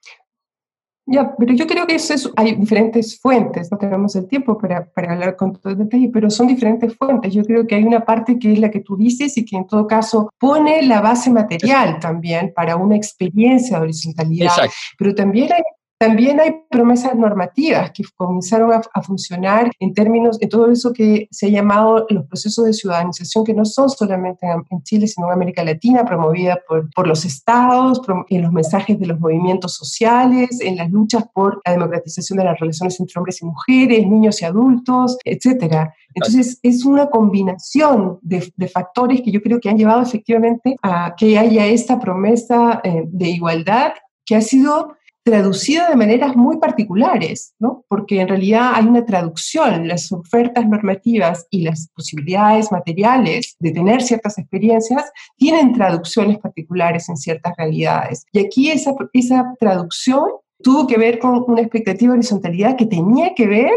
Ya, 1.06 1.34
pero 1.36 1.52
yo 1.52 1.66
creo 1.66 1.86
que 1.86 1.96
eso 1.96 2.14
es, 2.14 2.30
hay 2.34 2.54
diferentes 2.54 3.20
fuentes, 3.20 3.70
no 3.70 3.76
tenemos 3.76 4.16
el 4.16 4.26
tiempo 4.26 4.56
para, 4.56 4.86
para 4.86 5.12
hablar 5.12 5.36
con 5.36 5.52
todo 5.52 5.72
el 5.72 5.78
detalle, 5.78 6.08
pero 6.10 6.30
son 6.30 6.46
diferentes 6.46 6.96
fuentes. 6.96 7.34
Yo 7.34 7.44
creo 7.44 7.66
que 7.66 7.74
hay 7.74 7.84
una 7.84 8.04
parte 8.04 8.38
que 8.38 8.54
es 8.54 8.58
la 8.58 8.70
que 8.70 8.80
tú 8.80 8.96
dices 8.96 9.36
y 9.36 9.44
que 9.44 9.56
en 9.56 9.66
todo 9.66 9.86
caso 9.86 10.30
pone 10.38 10.82
la 10.82 11.02
base 11.02 11.30
material 11.30 12.00
también 12.00 12.52
para 12.54 12.76
una 12.76 12.96
experiencia 12.96 13.76
de 13.76 13.82
horizontalidad, 13.82 14.46
Exacto. 14.46 14.74
pero 14.96 15.14
también 15.14 15.52
hay 15.52 15.62
también 16.04 16.38
hay 16.38 16.54
promesas 16.68 17.14
normativas 17.14 17.90
que 17.92 18.04
comenzaron 18.14 18.70
a, 18.74 19.02
funcionar 19.02 19.70
en 19.80 19.94
términos 19.94 20.38
de 20.38 20.48
todo 20.48 20.70
eso 20.70 20.92
que 20.92 21.28
se 21.30 21.46
ha 21.46 21.48
llamado 21.48 22.06
los 22.10 22.26
procesos 22.26 22.66
de 22.66 22.74
ciudadanización, 22.74 23.42
que 23.42 23.54
no 23.54 23.64
son 23.64 23.88
solamente 23.88 24.46
en, 24.46 24.82
Chile, 24.82 25.06
sino 25.06 25.28
en 25.28 25.32
América 25.32 25.64
Latina, 25.64 26.04
promovida 26.04 26.60
por, 26.68 26.90
por 26.90 27.06
los 27.06 27.24
estados, 27.24 28.02
en 28.28 28.42
los 28.42 28.52
mensajes 28.52 29.00
de 29.00 29.06
los 29.06 29.18
movimientos 29.18 29.76
sociales, 29.76 30.60
en 30.60 30.76
las 30.76 30.90
luchas 30.90 31.24
por 31.32 31.62
la 31.64 31.72
democratización 31.72 32.38
de 32.38 32.44
las 32.44 32.60
relaciones 32.60 33.00
entre 33.00 33.18
hombres 33.18 33.40
y 33.40 33.46
mujeres, 33.46 34.06
niños 34.06 34.42
y 34.42 34.44
adultos, 34.44 35.16
etc. 35.24 35.88
Entonces, 36.14 36.58
es 36.62 36.84
una 36.84 37.06
combinación 37.06 38.18
de, 38.20 38.52
de, 38.56 38.68
factores 38.68 39.22
que 39.22 39.32
yo 39.32 39.40
creo 39.40 39.58
que 39.58 39.70
han 39.70 39.78
llevado 39.78 40.02
efectivamente 40.02 40.76
a 40.82 41.14
que 41.16 41.38
haya 41.38 41.66
esta 41.66 41.98
promesa 41.98 42.82
eh, 42.84 43.04
de 43.06 43.30
igualdad 43.30 43.92
que 44.26 44.36
ha 44.36 44.40
sido 44.40 44.96
traducida 45.24 45.88
de 45.88 45.96
maneras 45.96 46.36
muy 46.36 46.58
particulares, 46.58 47.54
¿no? 47.58 47.84
porque 47.88 48.20
en 48.20 48.28
realidad 48.28 48.72
hay 48.74 48.84
una 48.84 49.06
traducción, 49.06 49.88
las 49.88 50.12
ofertas 50.12 50.68
normativas 50.68 51.46
y 51.50 51.62
las 51.62 51.88
posibilidades 51.94 52.70
materiales 52.70 53.56
de 53.58 53.72
tener 53.72 54.02
ciertas 54.02 54.38
experiencias 54.38 55.10
tienen 55.36 55.72
traducciones 55.72 56.38
particulares 56.38 57.08
en 57.08 57.16
ciertas 57.16 57.54
realidades. 57.56 58.26
Y 58.32 58.38
aquí 58.38 58.70
esa, 58.70 58.94
esa 59.14 59.54
traducción 59.58 60.24
tuvo 60.62 60.86
que 60.86 60.98
ver 60.98 61.18
con 61.18 61.42
una 61.46 61.62
expectativa 61.62 62.12
de 62.12 62.18
horizontalidad 62.18 62.76
que 62.76 62.86
tenía 62.86 63.34
que 63.34 63.46
ver 63.46 63.72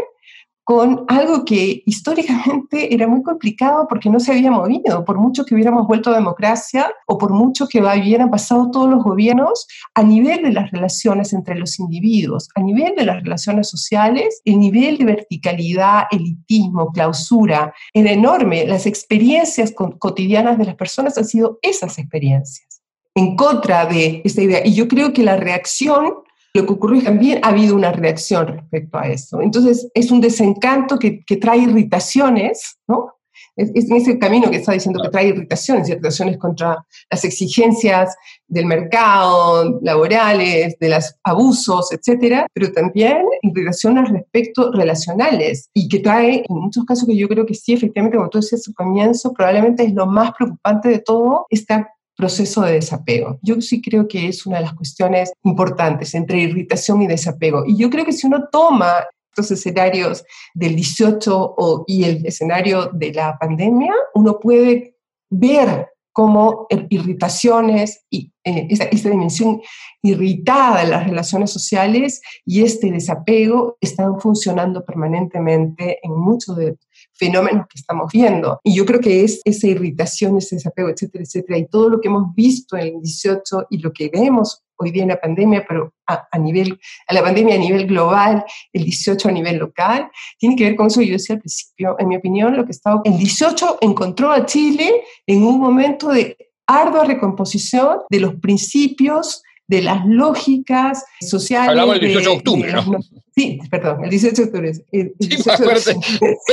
con 0.68 1.06
algo 1.08 1.46
que 1.46 1.82
históricamente 1.86 2.92
era 2.94 3.08
muy 3.08 3.22
complicado 3.22 3.86
porque 3.88 4.10
no 4.10 4.20
se 4.20 4.32
había 4.32 4.50
movido, 4.50 5.02
por 5.02 5.16
mucho 5.16 5.46
que 5.46 5.54
hubiéramos 5.54 5.86
vuelto 5.86 6.10
a 6.10 6.16
democracia 6.16 6.92
o 7.06 7.16
por 7.16 7.32
mucho 7.32 7.66
que 7.66 7.80
hubieran 7.80 8.30
pasado 8.30 8.70
todos 8.70 8.90
los 8.90 9.02
gobiernos, 9.02 9.66
a 9.94 10.02
nivel 10.02 10.42
de 10.42 10.52
las 10.52 10.70
relaciones 10.70 11.32
entre 11.32 11.54
los 11.54 11.78
individuos, 11.78 12.50
a 12.54 12.60
nivel 12.60 12.94
de 12.96 13.06
las 13.06 13.22
relaciones 13.22 13.70
sociales, 13.70 14.42
el 14.44 14.60
nivel 14.60 14.98
de 14.98 15.06
verticalidad, 15.06 16.02
elitismo, 16.10 16.92
clausura 16.92 17.72
era 17.94 18.12
enorme. 18.12 18.66
Las 18.66 18.84
experiencias 18.84 19.72
cotidianas 19.98 20.58
de 20.58 20.66
las 20.66 20.74
personas 20.74 21.16
han 21.16 21.24
sido 21.24 21.58
esas 21.62 21.98
experiencias 21.98 22.82
en 23.14 23.36
contra 23.36 23.86
de 23.86 24.20
esta 24.22 24.42
idea. 24.42 24.66
Y 24.66 24.74
yo 24.74 24.86
creo 24.86 25.14
que 25.14 25.22
la 25.22 25.38
reacción 25.38 26.27
lo 26.54 26.66
que 26.66 26.72
ocurrió 26.72 26.96
es 26.98 27.04
que 27.04 27.10
también 27.10 27.40
ha 27.42 27.48
habido 27.48 27.74
una 27.74 27.92
reacción 27.92 28.46
respecto 28.46 28.98
a 28.98 29.08
eso. 29.08 29.40
Entonces, 29.40 29.88
es 29.94 30.10
un 30.10 30.20
desencanto 30.20 30.98
que, 30.98 31.24
que 31.24 31.36
trae 31.36 31.58
irritaciones, 31.58 32.78
¿no? 32.86 33.14
Es, 33.58 33.90
en 33.90 33.96
ese 33.96 34.18
camino 34.18 34.50
que 34.50 34.58
está 34.58 34.72
diciendo 34.72 35.00
que 35.02 35.10
trae 35.10 35.28
irritaciones, 35.28 35.88
irritaciones 35.88 36.38
contra 36.38 36.84
las 37.10 37.24
exigencias 37.24 38.16
del 38.46 38.66
mercado, 38.66 39.80
laborales, 39.82 40.76
de 40.78 40.88
los 40.88 41.14
abusos, 41.24 41.92
etcétera, 41.92 42.46
pero 42.52 42.72
también 42.72 43.24
irritaciones 43.42 44.08
respecto 44.10 44.70
relacionales 44.72 45.70
y 45.74 45.88
que 45.88 45.98
trae, 45.98 46.44
en 46.48 46.56
muchos 46.56 46.84
casos 46.84 47.06
que 47.06 47.16
yo 47.16 47.28
creo 47.28 47.44
que 47.46 47.54
sí, 47.54 47.72
efectivamente, 47.72 48.16
como 48.16 48.30
tú 48.30 48.38
decías 48.38 48.66
al 48.68 48.74
comienzo, 48.74 49.32
probablemente 49.32 49.84
es 49.84 49.92
lo 49.92 50.06
más 50.06 50.30
preocupante 50.38 50.88
de 50.88 51.00
todo, 51.00 51.46
esta 51.50 51.92
proceso 52.18 52.62
de 52.62 52.72
desapego. 52.72 53.38
Yo 53.42 53.60
sí 53.60 53.80
creo 53.80 54.08
que 54.08 54.26
es 54.26 54.44
una 54.44 54.56
de 54.56 54.64
las 54.64 54.74
cuestiones 54.74 55.32
importantes 55.44 56.14
entre 56.14 56.40
irritación 56.40 57.00
y 57.00 57.06
desapego. 57.06 57.64
Y 57.64 57.76
yo 57.78 57.88
creo 57.88 58.04
que 58.04 58.12
si 58.12 58.26
uno 58.26 58.48
toma 58.50 59.06
estos 59.30 59.52
escenarios 59.52 60.24
del 60.52 60.74
18 60.74 61.84
y 61.86 62.04
el 62.04 62.26
escenario 62.26 62.90
de 62.92 63.12
la 63.12 63.38
pandemia, 63.38 63.94
uno 64.14 64.40
puede 64.40 64.96
ver 65.30 65.86
cómo 66.12 66.66
irritaciones 66.88 68.04
y 68.10 68.32
eh, 68.42 68.66
esta, 68.68 69.08
dimensión 69.08 69.60
irritada 70.02 70.82
de 70.82 70.88
las 70.88 71.06
relaciones 71.06 71.52
sociales 71.52 72.20
y 72.44 72.64
este 72.64 72.90
desapego 72.90 73.76
están 73.80 74.18
funcionando 74.18 74.84
permanentemente 74.84 76.00
en 76.02 76.18
muchos 76.18 76.56
de 76.56 76.76
fenómenos 77.18 77.66
que 77.68 77.78
estamos 77.78 78.10
viendo. 78.12 78.60
Y 78.62 78.74
yo 78.74 78.86
creo 78.86 79.00
que 79.00 79.24
es 79.24 79.40
esa 79.44 79.66
irritación, 79.66 80.38
ese 80.38 80.56
desapego, 80.56 80.88
etcétera, 80.88 81.24
etcétera, 81.24 81.58
y 81.58 81.66
todo 81.66 81.88
lo 81.90 82.00
que 82.00 82.08
hemos 82.08 82.34
visto 82.34 82.76
en 82.76 82.86
el 82.86 83.02
18 83.02 83.66
y 83.70 83.78
lo 83.78 83.92
que 83.92 84.08
vemos 84.08 84.62
hoy 84.78 84.92
día 84.92 85.02
en 85.02 85.08
la 85.08 85.20
pandemia, 85.20 85.64
pero 85.68 85.92
a, 86.06 86.38
nivel, 86.38 86.78
a 87.08 87.14
la 87.14 87.22
pandemia 87.22 87.56
a 87.56 87.58
nivel 87.58 87.86
global, 87.86 88.44
el 88.72 88.84
18 88.84 89.28
a 89.28 89.32
nivel 89.32 89.56
local, 89.56 90.10
tiene 90.38 90.56
que 90.56 90.64
ver 90.64 90.76
con 90.76 90.86
eso. 90.86 91.02
Yo 91.02 91.12
decía 91.12 91.34
al 91.34 91.40
principio, 91.40 91.96
en 91.98 92.08
mi 92.08 92.16
opinión, 92.16 92.56
lo 92.56 92.64
que 92.64 92.70
estaba, 92.70 93.00
el 93.04 93.18
18 93.18 93.78
encontró 93.80 94.30
a 94.30 94.46
Chile 94.46 95.02
en 95.26 95.42
un 95.42 95.58
momento 95.58 96.08
de 96.10 96.36
ardua 96.66 97.04
recomposición 97.04 98.00
de 98.08 98.20
los 98.20 98.36
principios 98.36 99.42
de 99.68 99.82
las 99.82 100.04
lógicas 100.06 101.04
sociales. 101.20 101.68
Hablamos 101.70 102.00
del 102.00 102.08
18 102.08 102.30
de, 102.30 102.36
octubre, 102.36 102.72
¿no? 102.72 102.98
Sí, 103.34 103.60
perdón, 103.70 104.04
el 104.04 104.10
18 104.10 104.42
de 104.42 104.48
octubre. 104.48 104.72
El, 104.92 105.14
sí, 105.20 105.50
acuérdate, 105.50 105.96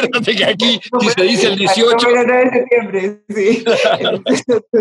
acuérdate, 0.04 0.36
que 0.36 0.46
aquí 0.46 0.80
si 1.00 1.10
se 1.10 1.24
dice 1.24 1.48
el 1.48 1.58
18... 1.58 2.10
El 2.10 2.28
9 2.28 2.44
de 2.44 2.52
septiembre, 2.52 3.24
sí. 3.30 3.66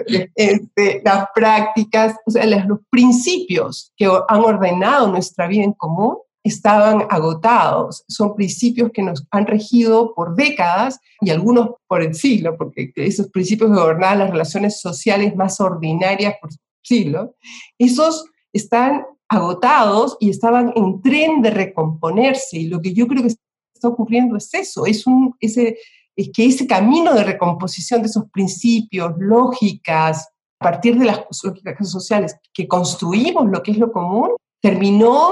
este, 0.35 1.03
las 1.05 1.27
prácticas, 1.35 2.17
o 2.27 2.31
sea, 2.31 2.45
los, 2.45 2.67
los 2.67 2.79
principios 2.91 3.93
que 3.97 4.07
han 4.07 4.41
ordenado 4.41 5.09
nuestra 5.09 5.47
vida 5.47 5.63
en 5.63 5.73
común 5.73 6.19
estaban 6.45 7.07
agotados. 7.09 8.05
Son 8.07 8.37
principios 8.37 8.91
que 8.93 9.03
nos 9.03 9.27
han 9.31 9.47
regido 9.47 10.13
por 10.15 10.37
décadas 10.37 11.01
y 11.21 11.31
algunos 11.31 11.71
por 11.89 12.03
el 12.03 12.15
siglo, 12.15 12.57
porque 12.59 12.93
esos 12.97 13.31
principios 13.31 13.71
gobernaban 13.71 14.19
las 14.19 14.31
relaciones 14.31 14.81
sociales 14.81 15.35
más 15.35 15.59
ordinarias 15.61 16.35
por 16.41 16.51
siglo, 16.85 17.35
esos 17.79 18.27
están 18.53 19.05
agotados 19.29 20.17
y 20.21 20.31
estaban 20.31 20.73
en 20.77 21.03
tren 21.03 21.43
de 21.43 21.51
recomponerse. 21.51 22.59
Y 22.59 22.69
lo 22.69 22.81
que 22.81 22.93
yo 22.93 23.07
creo 23.07 23.23
que 23.23 23.35
está 23.75 23.89
ocurriendo 23.89 24.37
es 24.37 24.53
eso, 24.55 24.87
es, 24.87 25.07
un, 25.07 25.35
ese, 25.41 25.79
es 26.17 26.31
que 26.33 26.47
ese 26.47 26.67
camino 26.67 27.13
de 27.15 27.25
recomposición 27.25 28.03
de 28.03 28.09
esos 28.09 28.31
principios, 28.31 29.13
lógicas, 29.19 30.29
a 30.61 30.65
partir 30.65 30.99
de 30.99 31.07
las 31.07 31.25
lógicas 31.43 31.91
sociales 31.91 32.37
que 32.53 32.69
construimos 32.69 33.47
lo 33.51 33.63
que 33.63 33.73
es 33.73 33.79
lo 33.79 33.93
común, 33.93 34.31
terminó 34.63 35.31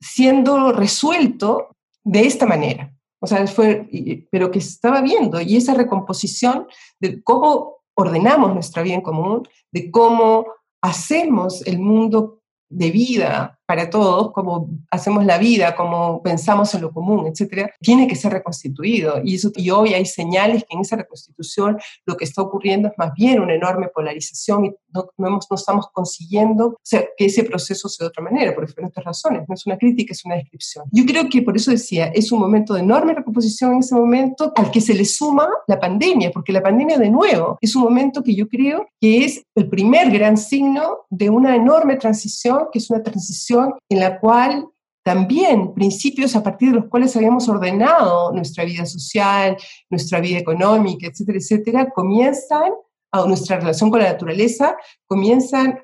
siendo 0.00 0.72
resuelto 0.72 1.68
de 2.04 2.26
esta 2.26 2.46
manera. 2.46 2.94
O 3.20 3.26
sea, 3.26 3.46
fue, 3.46 3.88
pero 4.30 4.50
que 4.50 4.60
se 4.60 4.68
estaba 4.68 5.00
viendo, 5.00 5.40
y 5.40 5.56
esa 5.56 5.72
recomposición 5.72 6.66
de 7.00 7.22
cómo 7.22 7.78
ordenamos 7.94 8.52
nuestra 8.52 8.82
vida 8.82 8.96
en 8.96 9.00
común, 9.00 9.48
de 9.72 9.90
cómo 9.90 10.46
hacemos 10.84 11.66
el 11.66 11.78
mundo 11.78 12.40
de 12.70 12.90
vida 12.90 13.58
para 13.66 13.88
todos, 13.90 14.32
como 14.32 14.68
hacemos 14.90 15.24
la 15.24 15.38
vida, 15.38 15.74
como 15.74 16.22
pensamos 16.22 16.74
en 16.74 16.82
lo 16.82 16.92
común, 16.92 17.26
etcétera, 17.26 17.70
tiene 17.80 18.06
que 18.06 18.16
ser 18.16 18.32
reconstituido. 18.32 19.20
Y, 19.24 19.38
hoy 19.70 19.94
hay 19.94 20.06
señales 20.06 20.64
que 20.64 20.76
en 20.76 20.82
esa 20.82 20.96
reconstitución 20.96 21.78
lo 22.06 22.16
que 22.16 22.24
está 22.24 22.42
ocurriendo 22.42 22.88
es 22.88 22.94
más 22.96 23.12
bien 23.14 23.40
una 23.40 23.54
enorme 23.54 23.88
polarización 23.88 24.66
y 24.66 24.74
no, 24.92 25.08
estamos 25.54 25.88
consiguiendo 25.92 26.78
que 27.16 27.24
ese 27.24 27.44
proceso 27.44 27.88
sea 27.88 28.04
de 28.04 28.08
otra 28.08 28.22
manera, 28.22 28.54
por 28.54 28.66
diferentes 28.66 29.02
razones. 29.02 29.44
No 29.48 29.54
es 29.54 29.66
una 29.66 29.78
crítica, 29.78 30.12
es 30.12 30.24
una 30.24 30.36
descripción. 30.36 30.84
Yo 30.92 31.04
creo 31.04 31.28
que 31.28 31.42
por 31.42 31.56
eso 31.56 31.70
decía, 31.70 32.06
es 32.06 32.30
un 32.30 32.40
momento 32.40 32.74
de 32.74 32.80
enorme 32.80 33.14
recomposición 33.14 33.72
en 33.72 33.78
ese 33.80 33.94
momento 33.94 34.52
al 34.54 34.70
que 34.70 34.80
se 34.80 34.94
le 34.94 35.04
suma 35.04 35.48
la 35.66 35.80
pandemia, 35.80 36.30
porque 36.30 36.52
la 36.52 36.62
pandemia 36.62 36.98
de 36.98 37.10
nuevo 37.10 37.58
es 37.60 37.74
un 37.74 37.82
momento 37.82 38.22
que 38.22 38.34
yo 38.34 38.48
creo 38.48 38.86
que 39.00 39.24
es 39.24 39.42
el 39.54 39.68
primer 39.68 40.10
gran 40.10 40.36
signo 40.36 40.98
de 41.10 41.30
una 41.30 41.56
enorme 41.56 41.96
transición, 41.96 42.68
que 42.72 42.78
es 42.78 42.90
una 42.90 43.02
transición 43.02 43.53
en 43.88 44.00
la 44.00 44.20
cual 44.20 44.68
también 45.04 45.74
principios 45.74 46.34
a 46.34 46.42
partir 46.42 46.70
de 46.70 46.76
los 46.76 46.86
cuales 46.86 47.14
habíamos 47.14 47.46
ordenado 47.48 48.32
nuestra 48.32 48.64
vida 48.64 48.86
social, 48.86 49.56
nuestra 49.90 50.18
vida 50.20 50.38
económica, 50.38 51.06
etcétera, 51.06 51.38
etcétera, 51.38 51.90
comienzan, 51.90 52.72
a 53.12 53.26
nuestra 53.26 53.58
relación 53.58 53.90
con 53.90 54.00
la 54.00 54.12
naturaleza, 54.12 54.76
comienzan 55.06 55.78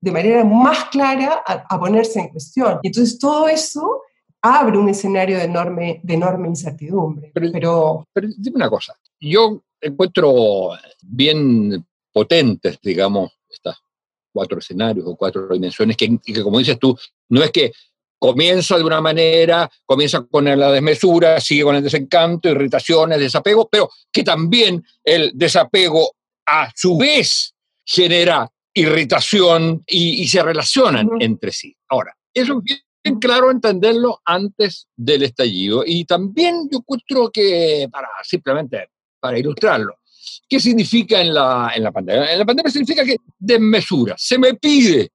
de 0.00 0.12
manera 0.12 0.44
más 0.44 0.84
clara 0.90 1.42
a, 1.46 1.80
ponerse 1.80 2.20
en 2.20 2.28
cuestión. 2.28 2.78
Y 2.82 2.88
entonces 2.88 3.18
todo 3.18 3.48
eso 3.48 4.02
abre 4.42 4.76
un 4.76 4.90
escenario 4.90 5.38
de 5.38 5.44
enorme, 5.44 6.00
de 6.02 6.14
enorme 6.14 6.48
incertidumbre. 6.48 7.32
Pero, 7.34 8.06
pero 8.12 8.28
dime 8.36 8.56
una 8.56 8.68
cosa, 8.68 8.94
yo 9.18 9.62
encuentro 9.80 10.72
bien 11.02 11.84
potentes, 12.12 12.78
digamos, 12.82 13.32
estas 13.48 13.78
cuatro 14.34 14.58
escenarios 14.58 15.06
o 15.06 15.16
cuatro 15.16 15.48
dimensiones 15.48 15.96
que, 15.96 16.18
que, 16.22 16.42
como 16.42 16.58
dices 16.58 16.78
tú, 16.78 16.98
no 17.28 17.42
es 17.42 17.52
que 17.52 17.72
comienza 18.18 18.76
de 18.76 18.84
una 18.84 19.00
manera, 19.00 19.70
comienza 19.84 20.22
con 20.22 20.44
la 20.44 20.72
desmesura, 20.72 21.40
sigue 21.40 21.62
con 21.62 21.76
el 21.76 21.82
desencanto, 21.82 22.48
irritaciones, 22.48 23.18
desapego, 23.18 23.68
pero 23.70 23.90
que 24.10 24.24
también 24.24 24.84
el 25.04 25.30
desapego 25.34 26.16
a 26.46 26.72
su 26.74 26.96
vez 26.96 27.54
genera 27.84 28.50
irritación 28.72 29.84
y, 29.86 30.26
se 30.26 30.42
relacionan 30.42 31.08
entre 31.20 31.52
sí. 31.52 31.76
Ahora, 31.88 32.16
eso 32.32 32.60
es 32.64 32.82
bien 33.04 33.18
claro 33.20 33.50
entenderlo 33.50 34.20
antes 34.24 34.88
del 34.96 35.22
estallido 35.22 35.84
y 35.86 36.04
también 36.06 36.68
yo 36.72 36.78
encuentro 36.78 37.30
que, 37.30 37.88
para 37.92 38.08
simplemente 38.22 38.88
para 39.20 39.38
ilustrarlo, 39.38 39.98
¿Qué 40.48 40.60
significa 40.60 41.20
en 41.20 41.34
la, 41.34 41.72
en 41.74 41.82
la 41.82 41.92
pandemia? 41.92 42.32
En 42.32 42.38
la 42.38 42.44
pandemia 42.44 42.70
significa 42.70 43.04
que 43.04 43.16
desmesura. 43.38 44.14
Se 44.18 44.38
me 44.38 44.54
pide 44.54 45.10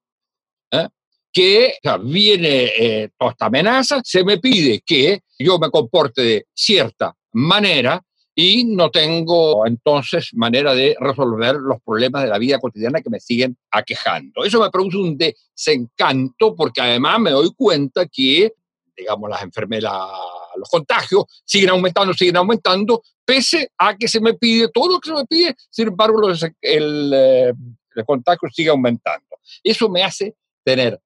¿eh? 0.71 0.87
que 1.31 1.73
viene 2.03 2.71
eh, 2.77 3.09
toda 3.17 3.31
esta 3.31 3.45
amenaza, 3.45 4.01
se 4.03 4.23
me 4.23 4.37
pide 4.37 4.81
que 4.85 5.21
yo 5.37 5.59
me 5.59 5.69
comporte 5.69 6.21
de 6.21 6.45
cierta 6.53 7.15
manera 7.33 8.03
y 8.35 8.63
no 8.63 8.89
tengo 8.89 9.67
entonces 9.67 10.29
manera 10.33 10.73
de 10.73 10.95
resolver 10.97 11.55
los 11.55 11.81
problemas 11.81 12.23
de 12.23 12.29
la 12.29 12.37
vida 12.37 12.57
cotidiana 12.57 13.01
que 13.01 13.09
me 13.09 13.19
siguen 13.19 13.57
aquejando. 13.69 14.45
Eso 14.45 14.61
me 14.61 14.69
produce 14.69 14.97
un 14.97 15.17
desencanto 15.17 16.55
porque 16.55 16.79
además 16.79 17.19
me 17.19 17.31
doy 17.31 17.49
cuenta 17.53 18.05
que, 18.07 18.53
digamos, 18.99 19.29
las 19.29 19.41
enfermeras, 19.41 19.93
los 20.55 20.69
contagios 20.69 21.23
siguen 21.45 21.69
aumentando, 21.69 22.13
siguen 22.13 22.37
aumentando, 22.37 23.01
pese 23.25 23.71
a 23.77 23.95
que 23.95 24.07
se 24.07 24.19
me 24.19 24.33
pide 24.33 24.69
todo 24.69 24.93
lo 24.93 24.99
que 24.99 25.09
se 25.09 25.15
me 25.15 25.25
pide, 25.25 25.55
sin 25.69 25.87
embargo 25.87 26.21
el, 26.61 27.11
eh, 27.13 27.53
el 27.95 28.05
contagio 28.05 28.49
sigue 28.51 28.69
aumentando. 28.69 29.37
Eso 29.63 29.89
me 29.89 30.03
hace 30.03 30.35
tener 30.63 30.99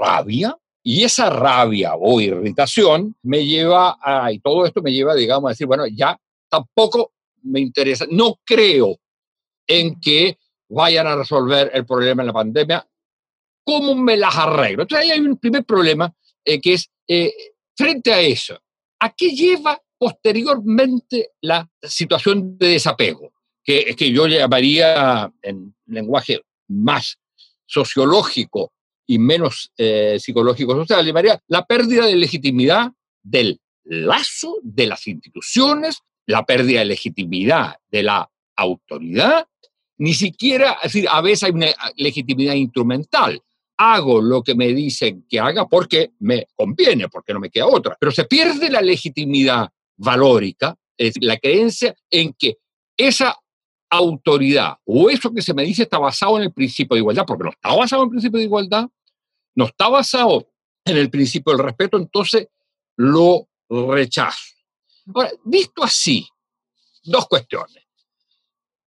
rabia 0.00 0.56
y 0.82 1.04
esa 1.04 1.30
rabia 1.30 1.92
o 1.98 2.20
irritación 2.20 3.14
me 3.22 3.44
lleva 3.44 3.98
a, 4.00 4.32
y 4.32 4.38
todo 4.40 4.64
esto 4.64 4.82
me 4.82 4.92
lleva, 4.92 5.14
digamos, 5.14 5.48
a 5.48 5.52
decir, 5.52 5.66
bueno, 5.66 5.84
ya 5.86 6.18
tampoco 6.48 7.12
me 7.42 7.60
interesa, 7.60 8.06
no 8.10 8.36
creo 8.44 8.96
en 9.66 10.00
que 10.00 10.38
vayan 10.68 11.06
a 11.06 11.16
resolver 11.16 11.70
el 11.72 11.86
problema 11.86 12.22
en 12.22 12.26
la 12.26 12.32
pandemia, 12.32 12.86
¿cómo 13.64 13.94
me 13.94 14.16
las 14.16 14.36
arreglo? 14.36 14.82
Entonces 14.82 15.04
ahí 15.04 15.10
hay 15.12 15.20
un 15.20 15.36
primer 15.36 15.64
problema 15.64 16.12
eh, 16.48 16.60
que 16.60 16.74
es, 16.74 16.90
eh, 17.06 17.32
frente 17.76 18.12
a 18.12 18.20
eso, 18.20 18.58
¿a 19.00 19.10
qué 19.10 19.30
lleva 19.30 19.80
posteriormente 19.98 21.32
la 21.42 21.68
situación 21.82 22.56
de 22.56 22.68
desapego, 22.68 23.32
que 23.62 23.80
es 23.80 23.96
que 23.96 24.10
yo 24.10 24.26
llamaría 24.26 25.32
en 25.42 25.74
lenguaje 25.86 26.40
más 26.68 27.18
sociológico 27.66 28.72
y 29.06 29.18
menos 29.18 29.72
eh, 29.76 30.18
psicológico 30.20 30.74
social, 30.74 31.04
llamaría 31.04 31.40
la 31.48 31.66
pérdida 31.66 32.06
de 32.06 32.16
legitimidad 32.16 32.92
del 33.22 33.60
lazo 33.84 34.56
de 34.62 34.86
las 34.86 35.06
instituciones, 35.06 35.98
la 36.26 36.44
pérdida 36.44 36.80
de 36.80 36.86
legitimidad 36.86 37.76
de 37.90 38.02
la 38.04 38.30
autoridad, 38.56 39.46
ni 39.98 40.14
siquiera, 40.14 40.78
es 40.82 40.92
decir, 40.92 41.08
a 41.10 41.20
veces 41.20 41.44
hay 41.44 41.50
una 41.50 41.68
legitimidad 41.96 42.54
instrumental. 42.54 43.42
Hago 43.78 44.20
lo 44.20 44.42
que 44.42 44.54
me 44.54 44.68
dicen 44.68 45.24
que 45.28 45.38
haga 45.38 45.68
porque 45.68 46.12
me 46.18 46.48
conviene, 46.54 47.08
porque 47.08 47.32
no 47.32 47.40
me 47.40 47.50
queda 47.50 47.66
otra. 47.66 47.96
Pero 47.98 48.12
se 48.12 48.24
pierde 48.24 48.70
la 48.70 48.82
legitimidad 48.82 49.70
valórica, 49.96 50.76
es 50.96 51.14
la 51.20 51.38
creencia 51.38 51.94
en 52.10 52.34
que 52.34 52.58
esa 52.96 53.36
autoridad 53.90 54.78
o 54.84 55.08
eso 55.08 55.32
que 55.32 55.42
se 55.42 55.54
me 55.54 55.62
dice 55.62 55.84
está 55.84 55.98
basado 55.98 56.36
en 56.36 56.44
el 56.44 56.52
principio 56.52 56.94
de 56.94 57.00
igualdad, 57.00 57.24
porque 57.24 57.44
no 57.44 57.50
está 57.50 57.74
basado 57.74 58.02
en 58.02 58.06
el 58.06 58.10
principio 58.10 58.38
de 58.38 58.44
igualdad, 58.44 58.88
no 59.54 59.64
está 59.64 59.88
basado 59.88 60.50
en 60.84 60.96
el 60.96 61.10
principio 61.10 61.52
del 61.52 61.64
respeto, 61.64 61.96
entonces 61.96 62.48
lo 62.96 63.48
rechazo. 63.68 64.54
Ahora, 65.14 65.30
visto 65.44 65.82
así, 65.82 66.26
dos 67.04 67.26
cuestiones. 67.26 67.84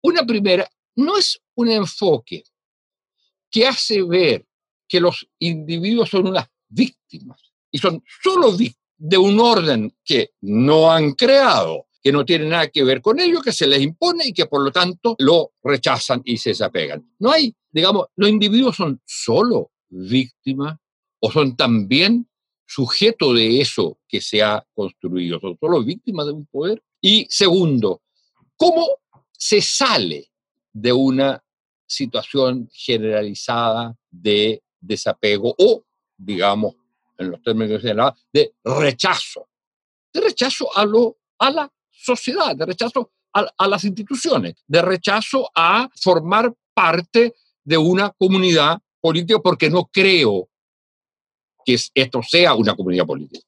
Una 0.01 0.25
primera, 0.25 0.69
no 0.95 1.17
es 1.17 1.41
un 1.55 1.69
enfoque 1.69 2.43
que 3.49 3.67
hace 3.67 4.01
ver 4.03 4.45
que 4.89 4.99
los 4.99 5.29
individuos 5.37 6.09
son 6.09 6.27
unas 6.27 6.47
víctimas 6.67 7.39
y 7.71 7.77
son 7.77 8.03
solo 8.21 8.57
de 8.97 9.17
un 9.17 9.39
orden 9.39 9.95
que 10.03 10.31
no 10.41 10.91
han 10.91 11.13
creado, 11.13 11.87
que 12.01 12.11
no 12.11 12.25
tiene 12.25 12.49
nada 12.49 12.67
que 12.67 12.83
ver 12.83 13.01
con 13.01 13.19
ello, 13.19 13.41
que 13.41 13.53
se 13.53 13.67
les 13.67 13.81
impone 13.81 14.27
y 14.27 14.33
que 14.33 14.47
por 14.47 14.61
lo 14.61 14.71
tanto 14.71 15.15
lo 15.19 15.53
rechazan 15.63 16.21
y 16.25 16.37
se 16.37 16.49
desapegan. 16.49 17.13
No 17.19 17.31
hay, 17.31 17.55
digamos, 17.71 18.07
los 18.15 18.29
individuos 18.29 18.75
son 18.75 18.99
solo 19.05 19.71
víctimas 19.89 20.77
o 21.19 21.31
son 21.31 21.55
también 21.55 22.27
sujeto 22.65 23.33
de 23.33 23.61
eso 23.61 23.99
que 24.07 24.21
se 24.21 24.41
ha 24.41 24.65
construido, 24.73 25.39
son 25.39 25.57
solo 25.59 25.83
víctimas 25.83 26.25
de 26.25 26.33
un 26.33 26.45
poder. 26.47 26.83
Y 27.01 27.27
segundo, 27.29 28.01
¿cómo 28.55 28.87
se 29.31 29.61
sale 29.61 30.31
de 30.73 30.91
una 30.91 31.43
situación 31.87 32.69
generalizada 32.71 33.95
de 34.11 34.61
desapego 34.79 35.55
o, 35.57 35.83
digamos, 36.17 36.75
en 37.17 37.31
los 37.31 37.41
términos 37.41 37.81
generales, 37.81 38.13
de 38.31 38.53
rechazo, 38.63 39.47
de 40.13 40.21
rechazo 40.21 40.69
a, 40.75 40.85
lo, 40.85 41.17
a 41.39 41.51
la 41.51 41.71
sociedad, 41.89 42.55
de 42.55 42.65
rechazo 42.65 43.11
a, 43.33 43.47
a 43.57 43.67
las 43.67 43.83
instituciones, 43.83 44.55
de 44.67 44.81
rechazo 44.81 45.49
a 45.53 45.89
formar 46.01 46.53
parte 46.73 47.35
de 47.63 47.77
una 47.77 48.09
comunidad 48.11 48.79
política 49.01 49.39
porque 49.39 49.69
no 49.69 49.85
creo 49.85 50.49
que 51.65 51.77
esto 51.93 52.21
sea 52.23 52.55
una 52.55 52.75
comunidad 52.75 53.05
política. 53.05 53.45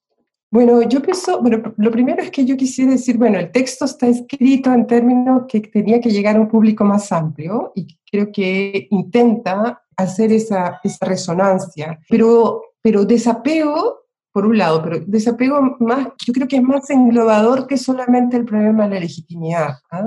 Bueno, 0.53 0.81
yo 0.81 1.01
pienso, 1.01 1.41
bueno, 1.41 1.73
lo 1.77 1.91
primero 1.91 2.21
es 2.21 2.29
que 2.29 2.43
yo 2.43 2.57
quisiera 2.57 2.91
decir, 2.91 3.17
bueno, 3.17 3.39
el 3.39 3.53
texto 3.53 3.85
está 3.85 4.07
escrito 4.07 4.73
en 4.73 4.85
términos 4.85 5.43
que 5.47 5.61
tenía 5.61 6.01
que 6.01 6.09
llegar 6.09 6.35
a 6.35 6.41
un 6.41 6.49
público 6.49 6.83
más 6.83 7.09
amplio 7.13 7.71
y 7.73 7.87
creo 8.11 8.33
que 8.33 8.89
intenta 8.91 9.81
hacer 10.03 10.31
esa, 10.31 10.79
esa 10.83 11.05
resonancia, 11.05 11.99
pero 12.09 12.61
pero 12.81 13.05
desapego, 13.05 14.01
por 14.31 14.45
un 14.45 14.57
lado, 14.57 14.81
pero 14.83 14.99
desapego 15.05 15.77
más, 15.79 16.07
yo 16.25 16.33
creo 16.33 16.47
que 16.47 16.57
es 16.57 16.63
más 16.63 16.89
englobador 16.89 17.67
que 17.67 17.77
solamente 17.77 18.37
el 18.37 18.45
problema 18.45 18.83
de 18.87 18.95
la 18.95 18.99
legitimidad, 19.01 19.75
¿ah? 19.91 20.05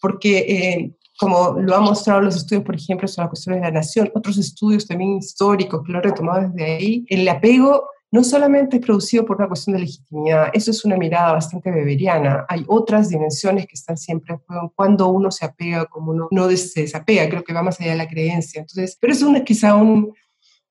porque 0.00 0.38
eh, 0.38 0.94
como 1.18 1.58
lo 1.58 1.74
han 1.74 1.84
mostrado 1.84 2.20
los 2.20 2.36
estudios, 2.36 2.64
por 2.64 2.76
ejemplo, 2.76 3.08
sobre 3.08 3.24
las 3.24 3.30
cuestiones 3.30 3.62
de 3.62 3.68
la 3.68 3.72
nación, 3.72 4.10
otros 4.14 4.36
estudios 4.38 4.86
también 4.86 5.16
históricos 5.16 5.82
que 5.84 5.92
lo 5.92 5.98
han 5.98 6.04
retomado 6.04 6.48
desde 6.48 6.64
ahí, 6.64 7.06
el 7.08 7.26
apego 7.28 7.88
no 8.10 8.22
solamente 8.22 8.76
es 8.76 8.82
producido 8.82 9.24
por 9.24 9.36
una 9.36 9.48
cuestión 9.48 9.74
de 9.74 9.82
legitimidad, 9.82 10.50
eso 10.52 10.70
es 10.70 10.84
una 10.84 10.96
mirada 10.96 11.32
bastante 11.32 11.70
beberiana, 11.70 12.46
hay 12.48 12.64
otras 12.68 13.08
dimensiones 13.08 13.66
que 13.66 13.74
están 13.74 13.96
siempre 13.96 14.38
cuando 14.74 15.08
uno 15.08 15.30
se 15.30 15.44
apega, 15.44 15.86
como 15.86 16.12
uno 16.12 16.28
no 16.30 16.48
se 16.50 16.82
desapega, 16.82 17.28
creo 17.28 17.44
que 17.44 17.52
va 17.52 17.62
más 17.62 17.80
allá 17.80 17.92
de 17.92 17.98
la 17.98 18.08
creencia. 18.08 18.60
Entonces, 18.60 18.96
pero 19.00 19.12
es 19.12 19.22
una, 19.22 19.42
quizá 19.42 19.74
un, 19.74 20.12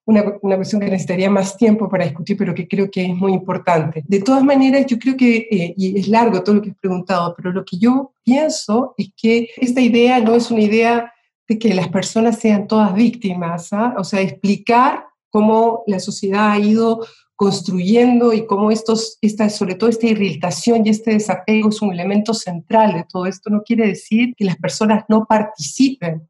una, 0.06 0.24
una, 0.42 0.56
cuestión 0.56 0.80
que 0.80 0.88
necesitaría 0.88 1.30
más 1.30 1.58
tiempo 1.58 1.90
para 1.90 2.06
discutir, 2.06 2.38
pero 2.38 2.54
que 2.54 2.68
creo 2.68 2.90
que 2.90 3.06
es 3.06 3.16
muy 3.16 3.34
importante. 3.34 4.04
De 4.08 4.22
todas 4.22 4.44
maneras, 4.44 4.86
yo 4.86 4.98
creo 4.98 5.18
que, 5.18 5.48
eh, 5.52 5.74
y 5.76 6.00
es 6.00 6.08
largo 6.08 6.42
todo 6.42 6.56
lo 6.56 6.62
que 6.62 6.70
he 6.70 6.74
preguntado, 6.74 7.34
pero 7.36 7.52
lo 7.52 7.66
que 7.66 7.78
yo 7.78 8.14
pienso 8.24 8.94
es 8.98 9.10
que 9.16 9.50
esta 9.58 9.82
idea 9.82 10.20
no 10.20 10.36
es 10.36 10.52
una 10.52 10.62
idea 10.62 11.12
de 11.48 11.60
que 11.60 11.74
las 11.74 11.90
personas 11.90 12.40
sean 12.40 12.68
todas 12.68 12.94
víctimas, 12.94 13.72
¿ah? 13.74 13.94
o 13.98 14.04
sea, 14.04 14.22
explicar 14.22 15.06
cómo 15.30 15.84
la 15.86 16.00
sociedad 16.00 16.52
ha 16.52 16.60
ido 16.60 17.06
construyendo 17.36 18.34
y 18.34 18.46
cómo 18.46 18.72
estos, 18.72 19.18
esta, 19.22 19.50
sobre 19.50 19.76
todo 19.76 19.90
esta 19.90 20.08
irritación 20.08 20.86
y 20.86 20.90
este 20.90 21.12
desapego 21.12 21.70
es 21.70 21.82
un 21.82 21.94
elemento 21.94 22.34
central 22.34 22.94
de 22.94 23.06
todo 23.10 23.26
esto, 23.26 23.50
no 23.50 23.62
quiere 23.64 23.88
decir 23.88 24.34
que 24.36 24.46
las 24.46 24.58
personas 24.58 25.04
no 25.10 25.26
participen 25.26 26.28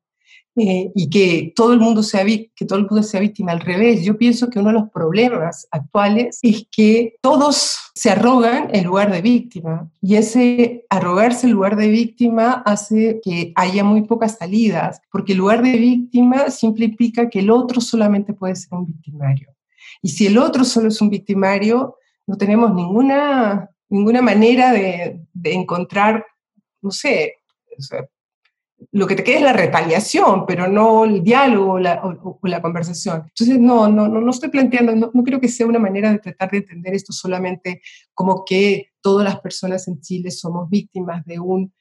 eh, 0.57 0.89
y 0.95 1.09
que 1.09 1.51
todo 1.53 1.73
el 1.73 1.79
mundo 1.81 2.01
sea 2.01 2.23
que 2.25 2.65
todo 2.65 2.79
el 2.79 2.85
mundo 2.85 3.03
sea 3.03 3.19
víctima. 3.19 3.51
Al 3.51 3.59
revés, 3.59 4.05
yo 4.05 4.17
pienso 4.17 4.49
que 4.49 4.59
uno 4.59 4.69
de 4.69 4.79
los 4.79 4.89
problemas 4.89 5.67
actuales 5.69 6.39
es 6.41 6.65
que 6.71 7.15
todos 7.21 7.77
se 7.93 8.09
arrogan 8.09 8.69
el 8.71 8.85
lugar 8.85 9.11
de 9.11 9.21
víctima 9.21 9.91
y 10.01 10.15
ese 10.15 10.85
arrogarse 10.89 11.47
el 11.47 11.53
lugar 11.53 11.75
de 11.75 11.89
víctima 11.89 12.63
hace 12.65 13.19
que 13.21 13.51
haya 13.55 13.83
muy 13.83 14.03
pocas 14.03 14.37
salidas, 14.37 15.01
porque 15.11 15.33
el 15.33 15.39
lugar 15.39 15.61
de 15.61 15.73
víctima 15.73 16.49
siempre 16.49 16.85
implica 16.85 17.29
que 17.29 17.39
el 17.39 17.49
otro 17.51 17.81
solamente 17.81 18.33
puede 18.33 18.55
ser 18.55 18.73
un 18.73 18.85
victimario. 18.85 19.54
Y 20.01 20.09
si 20.09 20.27
el 20.27 20.37
otro 20.37 20.63
solo 20.63 20.89
es 20.89 21.01
un 21.01 21.09
victimario, 21.09 21.97
no 22.27 22.37
tenemos 22.37 22.73
ninguna, 22.73 23.69
ninguna 23.89 24.21
manera 24.21 24.71
de, 24.71 25.21
encontrar, 25.43 26.25
no 26.81 26.91
sé, 26.91 27.35
lo 28.91 29.07
que 29.07 29.15
te 29.15 29.23
queda 29.23 29.37
es 29.37 29.43
la 29.43 29.53
retaliación, 29.53 30.45
pero 30.45 30.67
no 30.67 31.05
el 31.05 31.23
diálogo 31.23 31.73
o 31.73 31.79
la, 31.79 32.61
conversación. 32.61 33.23
Entonces, 33.27 33.59
no, 33.59 33.87
no, 33.89 34.07
no, 34.07 34.21
no 34.21 34.31
estoy 34.31 34.49
planteando, 34.49 34.95
no, 34.95 35.11
no, 35.13 35.23
creo 35.23 35.39
que 35.39 35.47
sea 35.47 35.67
una 35.67 35.79
manera 35.79 36.11
de 36.11 36.19
tratar 36.19 36.51
de 36.51 36.57
entender 36.57 36.93
esto 36.93 37.13
solamente 37.13 37.81
como 38.13 38.43
que 38.45 38.89
todas 39.01 39.23
las 39.23 39.39
personas 39.39 39.87
en 39.87 40.01
Chile 40.01 40.31
somos 40.31 40.69
víctimas 40.69 41.25
de 41.25 41.39
un 41.39 41.73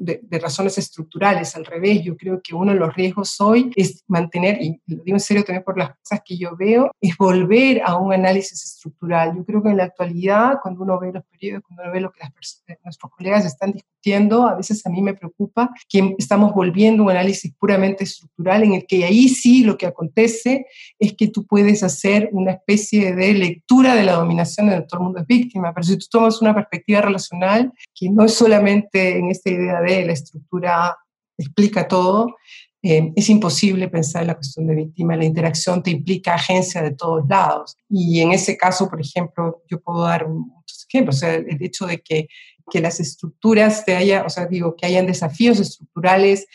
de, 0.00 0.38
razones 0.38 0.78
estructurales. 0.78 1.56
Al 1.56 1.64
revés, 1.64 2.02
yo 2.02 2.16
creo 2.16 2.40
que 2.42 2.54
uno 2.54 2.72
de 2.72 2.78
los 2.78 2.94
riesgos 2.94 3.40
hoy 3.40 3.72
es 3.76 4.04
mantener, 4.06 4.62
y 4.62 4.80
lo 4.86 5.02
digo 5.02 5.16
en 5.16 5.20
serio 5.20 5.44
también 5.44 5.64
por 5.64 5.78
las 5.78 5.90
cosas 5.90 6.20
que 6.24 6.36
yo 6.36 6.56
veo, 6.56 6.90
es 7.00 7.16
volver 7.16 7.82
a 7.84 7.96
un 7.96 8.12
análisis 8.12 8.64
estructural. 8.64 9.34
Yo 9.36 9.44
creo 9.44 9.62
que 9.62 9.70
en 9.70 9.76
la 9.76 9.84
actualidad, 9.84 10.58
cuando 10.62 10.82
uno 10.82 10.98
ve 10.98 11.12
los 11.12 11.24
periodos, 11.24 11.62
cuando 11.66 11.82
uno 11.82 11.92
ve 11.92 12.00
lo 12.00 12.10
que 12.10 12.20
las 12.20 12.32
personas, 12.32 12.78
nuestros 12.84 13.12
colegas 13.12 13.44
están 13.44 13.72
discutiendo, 13.72 14.46
a 14.46 14.54
veces 14.54 14.84
a 14.86 14.90
mí 14.90 15.02
me 15.02 15.14
preocupa 15.14 15.70
que 15.88 16.14
estamos 16.18 16.54
volviendo 16.54 17.02
a 17.02 17.06
un 17.06 17.10
análisis 17.12 17.52
puramente 17.58 18.04
estructural 18.04 18.62
en 18.62 18.74
el 18.74 18.86
que 18.86 19.04
ahí 19.04 19.28
sí 19.28 19.64
lo 19.64 19.76
que 19.76 19.86
acontece 19.86 20.66
es 20.98 21.14
que 21.14 21.28
tú 21.28 21.46
puedes 21.46 21.82
hacer 21.82 22.28
una 22.32 22.52
especie 22.52 23.14
de 23.14 23.34
lectura 23.34 23.94
de 23.94 24.04
la 24.04 24.12
dominación 24.14 24.68
de 24.68 24.82
todo 24.82 25.00
el 25.00 25.04
mundo 25.04 25.20
es 25.20 25.26
víctima, 25.26 25.72
pero 25.74 25.84
si 25.84 25.98
tú 25.98 26.06
tomas 26.10 26.40
una 26.40 26.54
perspectiva 26.54 27.00
relacional 27.00 27.72
que 27.94 28.08
no 28.08 28.24
es 28.24 28.34
solamente 28.34 29.18
en 29.18 29.30
este 29.30 29.57
idea 29.58 29.80
de 29.80 30.06
la 30.06 30.12
estructura 30.12 30.96
explica 31.36 31.86
todo, 31.86 32.36
eh, 32.82 33.12
es 33.16 33.28
imposible 33.28 33.88
pensar 33.88 34.22
en 34.22 34.28
la 34.28 34.34
cuestión 34.34 34.66
de 34.66 34.74
víctima. 34.74 35.16
La 35.16 35.24
interacción 35.24 35.82
te 35.82 35.90
implica 35.90 36.34
agencia 36.34 36.82
de 36.82 36.92
todos 36.92 37.26
lados. 37.28 37.76
Y 37.88 38.20
en 38.20 38.32
ese 38.32 38.56
caso, 38.56 38.88
por 38.88 39.00
ejemplo, 39.00 39.62
yo 39.68 39.80
puedo 39.80 40.02
dar 40.02 40.28
muchos 40.28 40.86
ejemplos. 40.88 41.16
O 41.16 41.18
sea, 41.18 41.34
el 41.34 41.62
hecho 41.62 41.86
de 41.86 42.00
que, 42.00 42.28
que 42.70 42.80
las 42.80 43.00
estructuras 43.00 43.84
te 43.84 43.96
haya, 43.96 44.24
o 44.24 44.30
sea, 44.30 44.46
digo, 44.46 44.76
que 44.76 44.86
hayan 44.86 45.06
desafíos 45.06 45.58
estructurales 45.58 46.46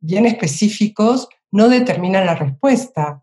bien 0.00 0.26
específicos, 0.26 1.28
no 1.50 1.68
determinan 1.68 2.26
la 2.26 2.34
respuesta. 2.34 3.22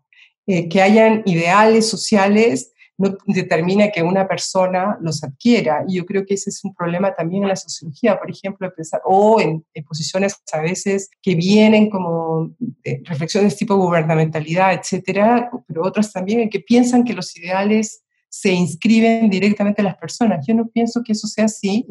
Eh, 0.50 0.66
que 0.70 0.80
hayan 0.80 1.22
ideales 1.26 1.86
sociales 1.90 2.72
no 2.98 3.16
determina 3.26 3.90
que 3.90 4.02
una 4.02 4.26
persona 4.26 4.98
los 5.00 5.22
adquiera. 5.22 5.84
Y 5.86 5.96
yo 5.96 6.04
creo 6.04 6.26
que 6.26 6.34
ese 6.34 6.50
es 6.50 6.64
un 6.64 6.74
problema 6.74 7.14
también 7.14 7.44
en 7.44 7.48
la 7.48 7.56
sociología, 7.56 8.18
por 8.18 8.30
ejemplo, 8.30 8.70
pensar, 8.74 9.00
o 9.04 9.40
en, 9.40 9.64
posiciones 9.86 10.36
a 10.52 10.60
veces 10.60 11.08
que 11.22 11.34
vienen 11.34 11.88
como 11.88 12.50
reflexiones 13.04 13.56
tipo 13.56 13.76
gubernamentalidad, 13.76 14.74
etcétera, 14.74 15.50
pero 15.66 15.84
otras 15.84 16.12
también 16.12 16.40
en 16.40 16.50
que 16.50 16.60
piensan 16.60 17.04
que 17.04 17.14
los 17.14 17.34
ideales 17.36 18.02
se 18.30 18.52
inscriben 18.52 19.30
directamente 19.30 19.80
a 19.80 19.84
las 19.84 19.96
personas. 19.96 20.46
Yo 20.46 20.54
no 20.54 20.68
pienso 20.68 21.02
que 21.02 21.12
eso 21.12 21.26
sea 21.26 21.46
así 21.46 21.86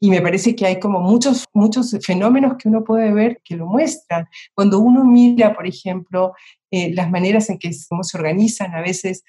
y 0.00 0.10
me, 0.10 0.20
parece 0.22 0.54
que 0.54 0.66
hay 0.66 0.80
como 0.80 1.00
muchos, 1.00 1.44
muchos 1.52 1.96
fenómenos 2.04 2.54
que 2.56 2.68
uno 2.68 2.82
puede 2.82 3.12
ver 3.12 3.40
que 3.44 3.56
lo 3.56 3.66
muestran. 3.66 4.26
Cuando 4.54 4.78
uno 4.78 5.04
mira, 5.04 5.54
por 5.54 5.66
ejemplo, 5.66 6.32
eh, 6.70 6.92
las 6.94 7.10
maneras 7.10 7.50
en 7.50 7.58
que 7.58 7.70
cómo 7.88 8.02
se 8.04 8.16
organizan 8.16 8.74
a 8.74 8.80
veces 8.80 9.24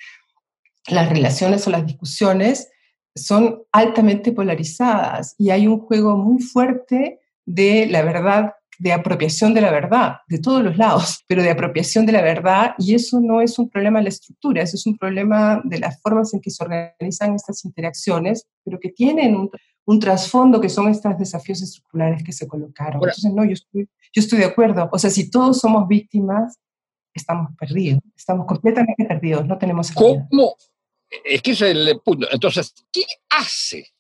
las 0.88 1.10
relaciones 1.10 1.68
o 1.68 1.72
las 1.72 1.86
discusiones 1.86 2.70
son 3.16 3.64
altamente 3.72 4.32
polarizadas 4.32 5.36
y 5.38 5.52
hay 5.52 5.68
un 5.68 5.80
juego 5.80 6.18
muy 6.18 6.42
fuerte 6.42 7.20
de 7.46 7.88
la 7.88 8.02
verdad, 8.02 8.54
de 8.80 8.92
apropiación 8.92 9.54
de 9.54 9.62
la 9.62 9.72
verdad, 9.72 10.18
de 10.28 10.40
todos 10.40 10.64
los 10.64 10.78
lados, 10.78 11.24
pero 11.28 11.44
de 11.44 11.52
apropiación 11.52 12.06
de 12.06 12.14
la 12.14 12.22
verdad 12.22 12.74
y 12.78 12.96
eso 12.96 13.20
no 13.22 13.42
es 13.42 13.60
un 13.60 13.70
problema 13.70 14.00
de 14.00 14.04
la 14.04 14.10
estructura, 14.10 14.64
eso 14.64 14.76
es 14.76 14.86
un 14.86 14.98
problema 14.98 15.62
de 15.64 15.80
las 15.80 16.02
formas 16.02 16.34
en 16.34 16.42
que 16.42 16.50
se 16.50 16.64
organizan 16.64 17.36
estas 17.36 17.64
interacciones, 17.66 18.48
pero 18.64 18.80
que 18.80 18.90
tienen 18.90 19.36
un, 19.36 20.00
trasfondo 20.00 20.60
que 20.60 20.70
son 20.70 20.90
estos 20.90 21.18
desafíos 21.18 21.62
estructurales 21.62 22.24
que 22.24 22.32
se 22.32 22.48
colocaron. 22.48 22.96
Entonces, 22.96 23.32
no, 23.34 23.44
yo 23.44 23.54
estoy, 23.54 23.88
yo 24.14 24.22
estoy 24.22 24.40
de 24.40 24.46
acuerdo. 24.46 24.90
O 24.92 24.98
sea, 24.98 25.10
si 25.10 25.30
todos 25.30 25.60
somos 25.60 25.88
víctimas, 25.88 26.58
estamos 27.14 27.52
perdidos, 27.60 28.00
estamos 28.16 28.48
completamente 28.48 29.06
perdidos, 29.06 29.46
no 29.46 29.58
tenemos 29.58 29.92
¿Cómo, 29.92 30.56
es 31.24 31.42
que 31.42 31.52
ese 31.52 31.72
es 31.72 31.78
el 31.78 32.00
punto. 32.02 32.28
Entonces, 32.32 32.74
¿qué 32.92 33.06
hace 33.30 33.94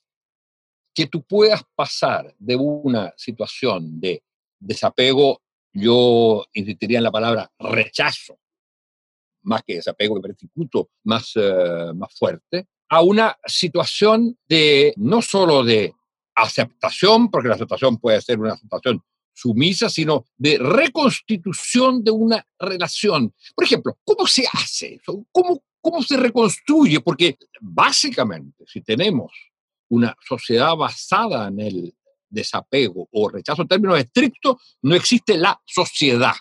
que 0.94 1.08
tú 1.08 1.24
puedas 1.24 1.64
pasar 1.76 2.34
de 2.38 2.56
una 2.56 3.14
situación 3.18 4.00
de 4.00 4.24
desapego, 4.60 5.42
yo 5.74 6.46
insistiría 6.54 7.00
en 7.00 7.04
la 7.04 7.12
palabra 7.12 7.52
rechazo, 7.60 8.40
más 9.44 9.64
que 9.64 9.76
desapego, 9.76 10.22
incluso 10.42 10.90
más, 11.04 11.32
eh, 11.36 11.92
más 11.96 12.14
fuerte, 12.14 12.68
a 12.90 13.02
una 13.02 13.38
situación 13.46 14.38
de 14.48 14.94
no 14.98 15.22
solo 15.22 15.64
de 15.64 15.94
aceptación, 16.36 17.30
porque 17.30 17.50
la 17.50 17.56
aceptación 17.56 17.98
puede 17.98 18.22
ser 18.22 18.40
una 18.40 18.54
aceptación 18.54 19.04
sumisa, 19.34 19.90
sino 19.90 20.26
de 20.38 20.60
reconstitución 20.60 22.04
de 22.04 22.12
una 22.12 22.46
relación. 22.60 23.34
Por 23.56 23.66
ejemplo, 23.66 23.98
¿cómo 24.04 24.28
se 24.28 24.46
hace 24.54 24.96
eso? 24.96 25.26
¿Cómo, 25.32 25.64
¿Cómo 25.84 26.02
se 26.02 26.16
reconstruye? 26.16 27.02
Porque 27.02 27.38
básicamente, 27.60 28.64
si 28.66 28.80
tenemos 28.80 29.34
una 29.90 30.16
sociedad 30.26 30.78
basada 30.78 31.50
en 31.50 31.60
el 31.60 31.94
desapego 32.30 33.10
o 33.12 33.28
rechazo 33.28 33.64
en 33.64 33.68
términos 33.68 34.00
estrictos, 34.00 34.78
no 34.82 34.96
existe 34.96 35.38
la 35.38 35.62
sociedad, 35.66 36.36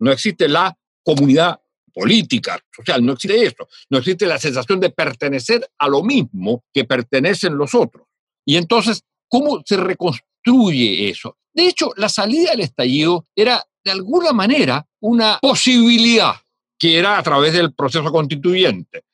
no 0.00 0.12
existe 0.12 0.50
la 0.50 0.76
comunidad 1.02 1.58
política, 1.94 2.60
social, 2.70 3.02
no 3.06 3.14
existe 3.14 3.42
eso, 3.42 3.66
no 3.88 3.98
existe 3.98 4.26
la 4.26 4.38
sensación 4.38 4.80
de 4.80 4.90
pertenecer 4.90 5.66
a 5.78 5.88
lo 5.88 6.02
mismo 6.02 6.62
que 6.70 6.84
pertenecen 6.84 7.56
los 7.56 7.74
otros. 7.74 8.06
Y 8.44 8.56
entonces, 8.56 9.02
¿cómo 9.28 9.62
se 9.64 9.78
reconstruye 9.78 11.08
eso? 11.08 11.38
De 11.54 11.66
hecho, 11.68 11.92
la 11.96 12.10
salida 12.10 12.50
del 12.50 12.60
estallido 12.60 13.26
era 13.34 13.64
de 13.82 13.92
alguna 13.92 14.34
manera 14.34 14.86
una 15.00 15.38
posibilidad 15.40 16.34
que 16.78 16.98
era 16.98 17.18
a 17.18 17.22
través 17.22 17.52
del 17.52 17.74
proceso 17.74 18.10
constituyente. 18.10 19.04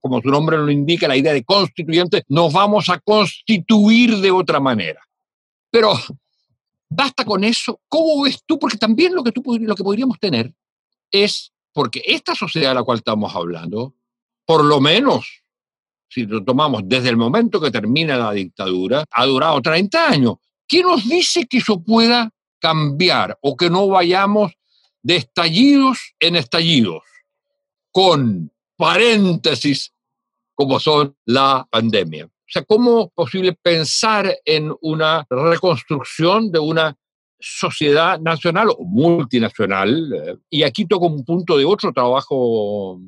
Como 0.00 0.20
su 0.20 0.28
nombre 0.28 0.58
lo 0.58 0.70
indica, 0.70 1.06
la 1.06 1.16
idea 1.16 1.32
de 1.32 1.44
constituyente, 1.44 2.24
nos 2.28 2.52
vamos 2.52 2.88
a 2.88 2.98
constituir 2.98 4.16
de 4.18 4.30
otra 4.32 4.58
manera. 4.58 5.00
Pero 5.70 5.92
basta 6.88 7.24
con 7.24 7.44
eso. 7.44 7.80
¿Cómo 7.88 8.22
ves 8.22 8.42
tú? 8.44 8.58
Porque 8.58 8.76
también 8.76 9.14
lo 9.14 9.22
que, 9.22 9.32
tú, 9.32 9.42
lo 9.60 9.74
que 9.76 9.84
podríamos 9.84 10.18
tener 10.18 10.52
es, 11.10 11.52
porque 11.72 12.02
esta 12.04 12.34
sociedad 12.34 12.70
de 12.70 12.74
la 12.74 12.82
cual 12.82 12.98
estamos 12.98 13.34
hablando, 13.34 13.94
por 14.44 14.64
lo 14.64 14.80
menos, 14.80 15.44
si 16.08 16.26
lo 16.26 16.44
tomamos 16.44 16.82
desde 16.84 17.08
el 17.08 17.16
momento 17.16 17.60
que 17.60 17.70
termina 17.70 18.16
la 18.16 18.32
dictadura, 18.32 19.04
ha 19.10 19.26
durado 19.26 19.60
30 19.60 20.08
años. 20.08 20.34
¿Qué 20.66 20.82
nos 20.82 21.08
dice 21.08 21.46
que 21.46 21.58
eso 21.58 21.82
pueda 21.82 22.30
cambiar 22.58 23.38
o 23.40 23.56
que 23.56 23.70
no 23.70 23.86
vayamos 23.86 24.52
de 25.06 25.16
estallidos 25.18 26.14
en 26.18 26.34
estallidos, 26.34 27.04
con 27.92 28.50
paréntesis 28.76 29.92
como 30.52 30.80
son 30.80 31.16
la 31.26 31.64
pandemia. 31.70 32.24
O 32.26 32.48
sea, 32.48 32.64
¿cómo 32.64 33.04
es 33.04 33.12
posible 33.14 33.52
pensar 33.52 34.36
en 34.44 34.74
una 34.80 35.24
reconstrucción 35.30 36.50
de 36.50 36.58
una 36.58 36.98
sociedad 37.38 38.18
nacional 38.18 38.70
o 38.70 38.84
multinacional? 38.84 40.40
Y 40.50 40.64
aquí 40.64 40.86
toco 40.86 41.06
un 41.06 41.24
punto 41.24 41.56
de 41.56 41.64
otro 41.64 41.92
trabajo 41.92 43.00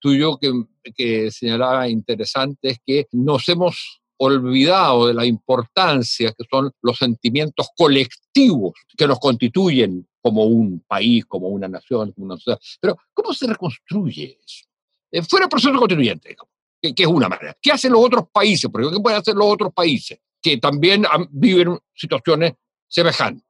tuyo 0.00 0.38
que, 0.38 0.50
que 0.92 1.30
señalaba 1.30 1.88
interesante 1.88 2.70
es 2.70 2.78
que 2.84 3.06
nos 3.12 3.48
hemos 3.48 4.00
olvidado 4.18 5.06
de 5.06 5.14
la 5.14 5.24
importancia 5.24 6.32
que 6.32 6.44
son 6.50 6.70
los 6.82 6.98
sentimientos 6.98 7.68
colectivos 7.76 8.74
que 8.96 9.06
nos 9.06 9.18
constituyen 9.18 10.06
como 10.20 10.44
un 10.44 10.80
país, 10.86 11.24
como 11.26 11.48
una 11.48 11.68
nación, 11.68 12.12
como 12.12 12.26
una 12.26 12.36
sociedad. 12.36 12.60
Pero, 12.80 12.96
¿cómo 13.14 13.32
se 13.32 13.46
reconstruye 13.46 14.38
eso? 14.44 14.66
Eh, 15.10 15.22
fuera 15.22 15.44
el 15.44 15.50
proceso 15.50 15.74
constituyente, 15.78 16.36
que, 16.80 16.94
que, 16.94 17.02
es 17.04 17.08
una 17.08 17.28
manera. 17.28 17.56
¿Qué 17.60 17.72
hacen 17.72 17.92
los 17.92 18.04
otros 18.04 18.24
países? 18.30 18.70
Porque 18.70 18.90
¿qué 18.90 19.00
pueden 19.00 19.20
hacer 19.20 19.34
los 19.34 19.46
otros 19.46 19.72
países 19.72 20.18
que 20.42 20.58
también 20.58 21.04
viven 21.30 21.78
situaciones 21.94 22.52
semejantes, 22.86 23.44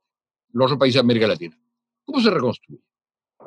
los 0.53 0.67
otros 0.67 0.79
países 0.79 0.95
de 0.95 1.01
América 1.01 1.27
Latina? 1.27 1.59
¿Cómo 2.05 2.21
se 2.21 2.31
reconstruye? 2.31 2.88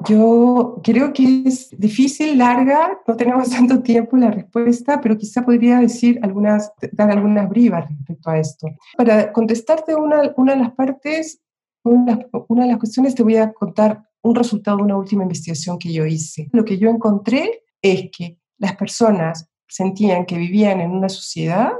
Yo 0.07 0.79
creo 0.83 1.13
que 1.13 1.43
es 1.45 1.69
difícil, 1.77 2.37
larga, 2.37 2.99
no 3.05 3.15
tenemos 3.15 3.49
tanto 3.51 3.81
tiempo 3.81 4.17
la 4.17 4.31
respuesta, 4.31 4.99
pero 5.01 5.17
quizá 5.17 5.43
podría 5.43 5.79
decir 5.79 6.19
algunas, 6.23 6.71
dar 6.91 7.11
algunas 7.11 7.49
brivas 7.49 7.89
respecto 7.89 8.29
a 8.29 8.39
esto. 8.39 8.67
Para 8.97 9.31
contestarte 9.31 9.95
una, 9.95 10.33
una 10.37 10.53
de 10.53 10.59
las 10.59 10.71
partes, 10.73 11.41
una, 11.83 12.19
una, 12.47 12.63
de 12.63 12.69
las 12.69 12.79
cuestiones, 12.79 13.15
te 13.15 13.23
voy 13.23 13.37
a 13.37 13.51
contar 13.51 14.03
un 14.23 14.35
resultado 14.35 14.77
de 14.77 14.83
una 14.83 14.97
última 14.97 15.23
investigación 15.23 15.77
que 15.77 15.91
yo 15.91 16.05
hice. 16.05 16.49
Lo 16.51 16.63
que 16.63 16.77
yo 16.77 16.89
encontré 16.89 17.63
es 17.81 18.09
que 18.15 18.37
las 18.57 18.75
personas 18.75 19.49
sentían 19.67 20.25
que 20.25 20.37
vivían 20.37 20.81
en 20.81 20.91
una 20.91 21.09
sociedad 21.09 21.71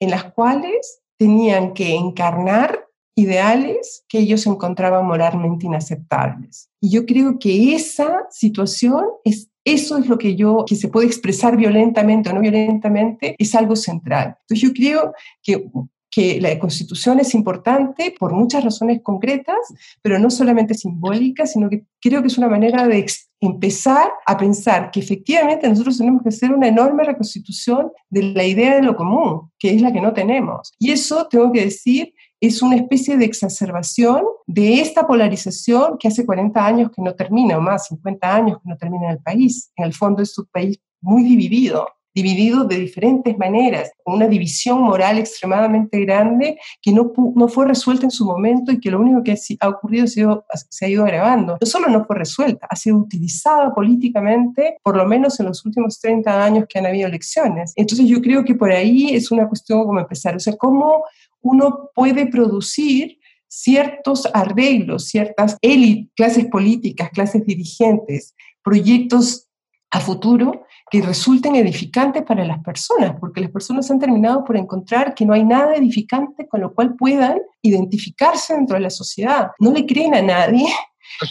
en 0.00 0.10
las 0.10 0.32
cuales 0.32 1.02
tenían 1.16 1.72
que 1.72 1.94
encarnar 1.94 2.88
ideales 3.14 4.04
que 4.08 4.18
ellos 4.18 4.46
encontraban 4.46 5.06
moralmente 5.06 5.66
inaceptables. 5.66 6.70
Y 6.80 6.90
yo 6.90 7.06
creo 7.06 7.38
que 7.38 7.74
esa 7.74 8.26
situación 8.30 9.04
es 9.24 9.48
eso 9.64 9.96
es 9.96 10.08
lo 10.08 10.18
que 10.18 10.34
yo, 10.34 10.64
que 10.66 10.74
se 10.74 10.88
puede 10.88 11.06
expresar 11.06 11.56
violentamente 11.56 12.30
o 12.30 12.32
no 12.32 12.40
violentamente, 12.40 13.36
es 13.38 13.54
algo 13.54 13.76
central. 13.76 14.36
Entonces 14.40 14.60
yo 14.68 14.74
creo 14.74 15.12
que 15.40 15.70
que 16.12 16.38
la 16.40 16.56
constitución 16.58 17.18
es 17.20 17.34
importante 17.34 18.14
por 18.16 18.34
muchas 18.34 18.62
razones 18.62 19.00
concretas, 19.02 19.56
pero 20.02 20.18
no 20.18 20.30
solamente 20.30 20.74
simbólicas, 20.74 21.52
sino 21.52 21.70
que 21.70 21.86
creo 22.00 22.20
que 22.20 22.28
es 22.28 22.36
una 22.36 22.50
manera 22.50 22.86
de 22.86 23.06
empezar 23.40 24.12
a 24.26 24.36
pensar 24.36 24.90
que 24.90 25.00
efectivamente 25.00 25.68
nosotros 25.68 25.96
tenemos 25.96 26.22
que 26.22 26.28
hacer 26.28 26.52
una 26.52 26.68
enorme 26.68 27.02
reconstitución 27.02 27.90
de 28.10 28.24
la 28.34 28.44
idea 28.44 28.74
de 28.74 28.82
lo 28.82 28.94
común, 28.94 29.50
que 29.58 29.74
es 29.74 29.80
la 29.80 29.90
que 29.90 30.02
no 30.02 30.12
tenemos. 30.12 30.74
Y 30.78 30.92
eso, 30.92 31.26
tengo 31.28 31.50
que 31.50 31.64
decir, 31.64 32.12
es 32.42 32.60
una 32.60 32.74
especie 32.74 33.16
de 33.16 33.24
exacerbación 33.24 34.24
de 34.48 34.80
esta 34.80 35.06
polarización 35.06 35.96
que 35.96 36.08
hace 36.08 36.26
40 36.26 36.66
años 36.66 36.90
que 36.90 37.00
no 37.00 37.14
termina, 37.14 37.56
o 37.56 37.60
más, 37.60 37.86
50 37.86 38.34
años 38.34 38.58
que 38.60 38.68
no 38.68 38.76
termina 38.76 39.06
en 39.06 39.12
el 39.12 39.22
país. 39.22 39.70
En 39.76 39.84
el 39.84 39.94
fondo 39.94 40.22
es 40.22 40.36
un 40.36 40.46
país 40.46 40.76
muy 41.00 41.22
dividido, 41.22 41.86
dividido 42.12 42.64
de 42.64 42.78
diferentes 42.78 43.38
maneras, 43.38 43.92
con 44.02 44.16
una 44.16 44.26
división 44.26 44.82
moral 44.82 45.18
extremadamente 45.18 46.00
grande 46.00 46.58
que 46.82 46.92
no, 46.92 47.12
no 47.36 47.46
fue 47.46 47.68
resuelta 47.68 48.06
en 48.06 48.10
su 48.10 48.26
momento 48.26 48.72
y 48.72 48.80
que 48.80 48.90
lo 48.90 49.00
único 49.00 49.22
que 49.22 49.38
ha 49.60 49.68
ocurrido 49.68 50.08
se, 50.08 50.26
se 50.68 50.84
ha 50.84 50.88
ido 50.88 51.04
agravando. 51.04 51.58
No 51.60 51.66
solo 51.66 51.88
no 51.88 52.04
fue 52.04 52.16
resuelta, 52.16 52.66
ha 52.68 52.74
sido 52.74 52.98
utilizada 52.98 53.72
políticamente, 53.72 54.78
por 54.82 54.96
lo 54.96 55.06
menos 55.06 55.38
en 55.38 55.46
los 55.46 55.64
últimos 55.64 56.00
30 56.00 56.44
años 56.44 56.64
que 56.68 56.80
han 56.80 56.86
habido 56.86 57.06
elecciones. 57.06 57.72
Entonces 57.76 58.06
yo 58.08 58.20
creo 58.20 58.44
que 58.44 58.56
por 58.56 58.72
ahí 58.72 59.14
es 59.14 59.30
una 59.30 59.48
cuestión 59.48 59.84
como 59.84 60.00
empezar, 60.00 60.34
o 60.34 60.40
sea, 60.40 60.56
cómo 60.56 61.04
uno 61.42 61.90
puede 61.94 62.26
producir 62.26 63.18
ciertos 63.48 64.26
arreglos, 64.32 65.08
ciertas 65.08 65.58
élites, 65.60 66.10
clases 66.16 66.46
políticas, 66.46 67.10
clases 67.10 67.44
dirigentes, 67.44 68.34
proyectos 68.62 69.48
a 69.90 70.00
futuro 70.00 70.64
que 70.90 71.02
resulten 71.02 71.54
edificantes 71.56 72.22
para 72.22 72.44
las 72.44 72.62
personas, 72.62 73.14
porque 73.20 73.42
las 73.42 73.50
personas 73.50 73.90
han 73.90 73.98
terminado 73.98 74.44
por 74.44 74.56
encontrar 74.56 75.14
que 75.14 75.26
no 75.26 75.34
hay 75.34 75.44
nada 75.44 75.74
edificante 75.76 76.48
con 76.48 76.62
lo 76.62 76.74
cual 76.74 76.96
puedan 76.96 77.40
identificarse 77.60 78.54
dentro 78.54 78.76
de 78.76 78.82
la 78.82 78.90
sociedad. 78.90 79.50
No 79.58 79.70
le 79.70 79.84
creen 79.84 80.14
a 80.14 80.22
nadie, 80.22 80.66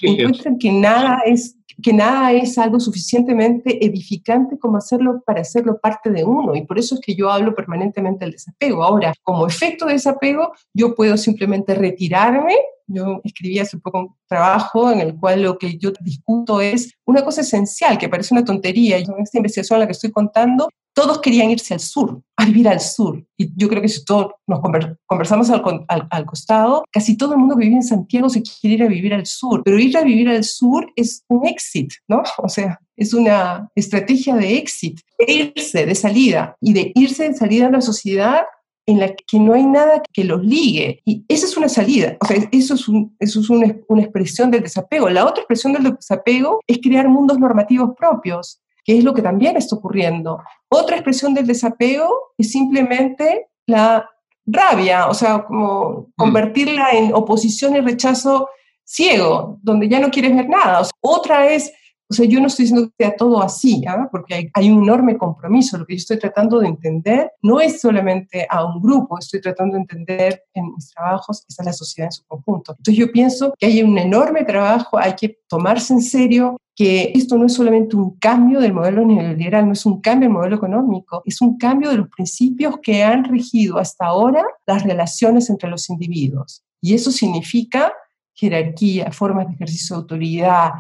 encuentran 0.02 0.60
que 0.60 0.72
nada 0.72 1.22
es 1.26 1.58
que 1.82 1.94
nada 1.94 2.32
es 2.32 2.58
algo 2.58 2.80
suficientemente 2.80 3.86
edificante 3.86 4.58
como 4.58 4.78
hacerlo 4.78 5.22
para 5.26 5.42
hacerlo 5.42 5.80
parte 5.80 6.10
de 6.10 6.24
uno. 6.24 6.56
Y 6.56 6.66
por 6.66 6.80
eso 6.80 6.96
es 6.96 7.02
que 7.02 7.16
yo 7.16 7.30
hablo 7.30 7.54
permanentemente 7.56 8.26
del 8.26 8.34
desapego. 8.34 8.84
Ahora, 8.84 9.14
como 9.24 9.48
efecto 9.48 9.86
de 9.86 9.94
desapego, 9.94 10.52
yo 10.74 10.96
puedo 10.96 11.18
simplemente 11.18 11.76
retirarme. 11.76 12.56
Yo 12.94 13.22
escribí 13.24 13.60
hace 13.60 13.78
poco 13.78 14.00
un 14.00 14.16
trabajo 14.28 14.92
en 14.92 15.02
el 15.02 15.16
cual 15.16 15.42
lo 15.44 15.58
que 15.58 15.78
yo 15.78 15.92
discuto 16.02 16.62
es 16.62 16.94
una 17.06 17.24
cosa 17.24 17.42
esencial, 17.42 17.98
que 17.98 18.10
parece 18.10 18.34
una 18.34 18.46
tontería. 18.46 18.98
Y 19.00 19.04
en 19.04 19.22
esta 19.22 19.38
investigación 19.38 19.78
a 19.78 19.80
la 19.82 19.86
que 19.88 19.94
estoy 19.94 20.12
contando, 20.12 20.70
todos 20.94 21.22
querían 21.22 21.50
irse 21.50 21.74
al 21.74 21.80
sur, 21.80 22.22
a 22.36 22.46
vivir 22.46 22.68
al 22.68 22.80
sur. 22.80 23.24
Y 23.38 23.52
yo 23.56 23.70
creo 23.70 23.82
que 23.82 23.88
si 23.88 24.04
todos 24.04 24.34
nos 24.46 24.60
conversamos 25.06 25.50
al, 25.50 25.64
al, 25.88 26.26
costado, 26.26 26.84
casi 26.92 27.16
todo 27.16 27.34
el 27.34 27.40
mundo 27.40 27.56
que 27.56 27.66
vive 27.66 27.78
en 27.78 27.84
Santiago 27.84 28.30
se 28.30 28.42
quiere 28.42 28.76
ir 28.76 28.84
a 28.84 28.88
vivir 28.88 29.14
al 29.14 29.26
sur. 29.26 29.62
Pero 29.64 29.80
ir 29.80 29.98
a 29.98 30.04
vivir 30.04 30.30
al 30.30 30.44
sur 30.44 30.92
es 30.96 31.24
un 31.30 31.48
éxito, 31.48 31.96
¿no? 32.08 32.24
O 32.38 32.50
sea, 32.50 32.80
es 32.98 33.14
una 33.14 33.70
estrategia 33.76 34.36
de 34.36 34.58
éxito, 34.58 35.02
irse 35.26 35.86
de 35.86 35.96
salida 35.96 36.56
y 36.60 36.74
de 36.74 36.92
irse 36.96 37.30
de 37.30 37.34
salida 37.36 37.66
a 37.66 37.70
una 37.70 37.82
sociedad 37.82 38.42
en 38.86 39.00
la 39.00 39.14
que 39.16 39.40
no 39.40 39.54
hay 39.54 39.66
nada 39.66 40.02
que 40.12 40.24
los 40.24 40.44
ligue. 40.44 41.02
Y 41.06 41.24
esa 41.28 41.46
es 41.46 41.58
una 41.58 41.70
salida, 41.70 42.18
o 42.20 42.26
sea, 42.26 42.38
eso 42.52 42.74
es, 42.76 42.86
eso 43.20 43.40
es 43.40 43.50
una, 43.50 43.76
una 43.88 44.02
expresión 44.02 44.52
del 44.52 44.64
desapego. 44.64 45.10
La 45.10 45.26
otra 45.26 45.42
expresión 45.42 45.74
del 45.74 45.96
desapego 45.96 46.62
es 46.68 46.80
crear 46.80 47.08
mundos 47.08 47.40
normativos 47.40 47.92
propios 47.98 48.62
que 48.84 48.98
es 48.98 49.04
lo 49.04 49.14
que 49.14 49.22
también 49.22 49.58
está 49.58 49.76
ocurriendo. 49.76 50.42
Otra 50.70 50.96
expresión 50.96 51.34
del 51.34 51.48
desapego 51.48 52.34
es 52.38 52.52
simplemente 52.52 53.48
la 53.68 54.10
rabia, 54.46 55.08
o 55.08 55.14
sea, 55.14 55.44
como 55.44 55.92
mm. 55.92 56.06
convertirla 56.18 56.90
en 56.92 57.14
oposición 57.14 57.76
y 57.76 57.82
rechazo 57.82 58.50
ciego, 58.84 59.60
donde 59.62 59.88
ya 59.88 60.00
no 60.00 60.10
quieres 60.10 60.36
ver 60.36 60.50
nada. 60.50 60.82
otra 61.00 61.48
es 61.52 61.72
o 62.12 62.14
sea, 62.14 62.26
yo 62.26 62.42
no 62.42 62.48
estoy 62.48 62.66
diciendo 62.66 62.90
que 62.90 63.06
sea 63.06 63.16
todo 63.16 63.42
así, 63.42 63.86
¿ah? 63.88 64.10
porque 64.12 64.52
hay, 64.54 64.70
un 64.70 64.84
enorme 64.84 65.18
compromiso. 65.18 65.78
Lo 65.78 65.86
que 65.86 65.94
yo 65.94 66.00
estoy 66.00 66.20
tratando 66.20 66.60
de 66.60 66.68
entender 66.68 67.32
no 67.42 67.62
es 67.62 67.80
solamente 67.80 68.46
a 68.50 68.66
un 68.66 68.82
grupo, 68.82 69.18
estoy 69.18 69.40
tratando 69.40 69.76
de 69.76 69.82
entender 69.84 70.44
en 70.54 70.74
mis 70.76 70.90
trabajos 70.94 71.46
es 71.48 71.66
la 71.66 71.72
sociedad 71.72 72.10
en 72.10 72.12
su 72.12 72.26
conjunto. 72.26 72.76
Entonces 72.78 72.98
yo 72.98 73.10
pienso 73.14 73.54
que 73.58 73.68
hay 73.68 73.82
un 73.82 73.98
enorme 73.98 74.44
trabajo, 74.44 75.00
hay 75.00 75.14
que 75.14 75.40
tomarse 75.48 75.94
en 75.94 76.02
serio 76.02 76.58
que 76.76 77.14
esto 77.16 77.38
no 77.38 77.46
es 77.46 77.54
solamente 77.54 77.96
un 77.96 78.18
cambio 78.18 78.60
del 78.60 78.74
modelo 78.74 79.06
neoliberal, 79.06 79.68
no 79.68 79.72
es 79.72 79.86
un 79.86 80.02
cambio 80.02 80.28
del 80.28 80.38
modelo 80.38 80.58
económico, 80.58 81.22
es 81.24 81.42
un 81.42 81.58
cambio 81.58 81.92
de 81.92 81.98
los 81.98 82.10
principios 82.10 82.76
que 82.82 83.04
han 83.04 83.24
regido 83.24 83.78
hasta 83.78 84.08
ahora 84.08 84.44
las 84.68 84.84
relaciones 84.84 85.50
entre 85.50 85.70
los 85.70 85.90
individuos. 85.90 86.62
Y 86.82 86.94
eso 86.94 87.10
significa 87.10 87.94
jerarquía, 88.34 89.14
formas 89.14 89.48
de 89.48 89.54
ejercicio 89.54 89.96
de 89.96 90.02
autoridad, 90.02 90.72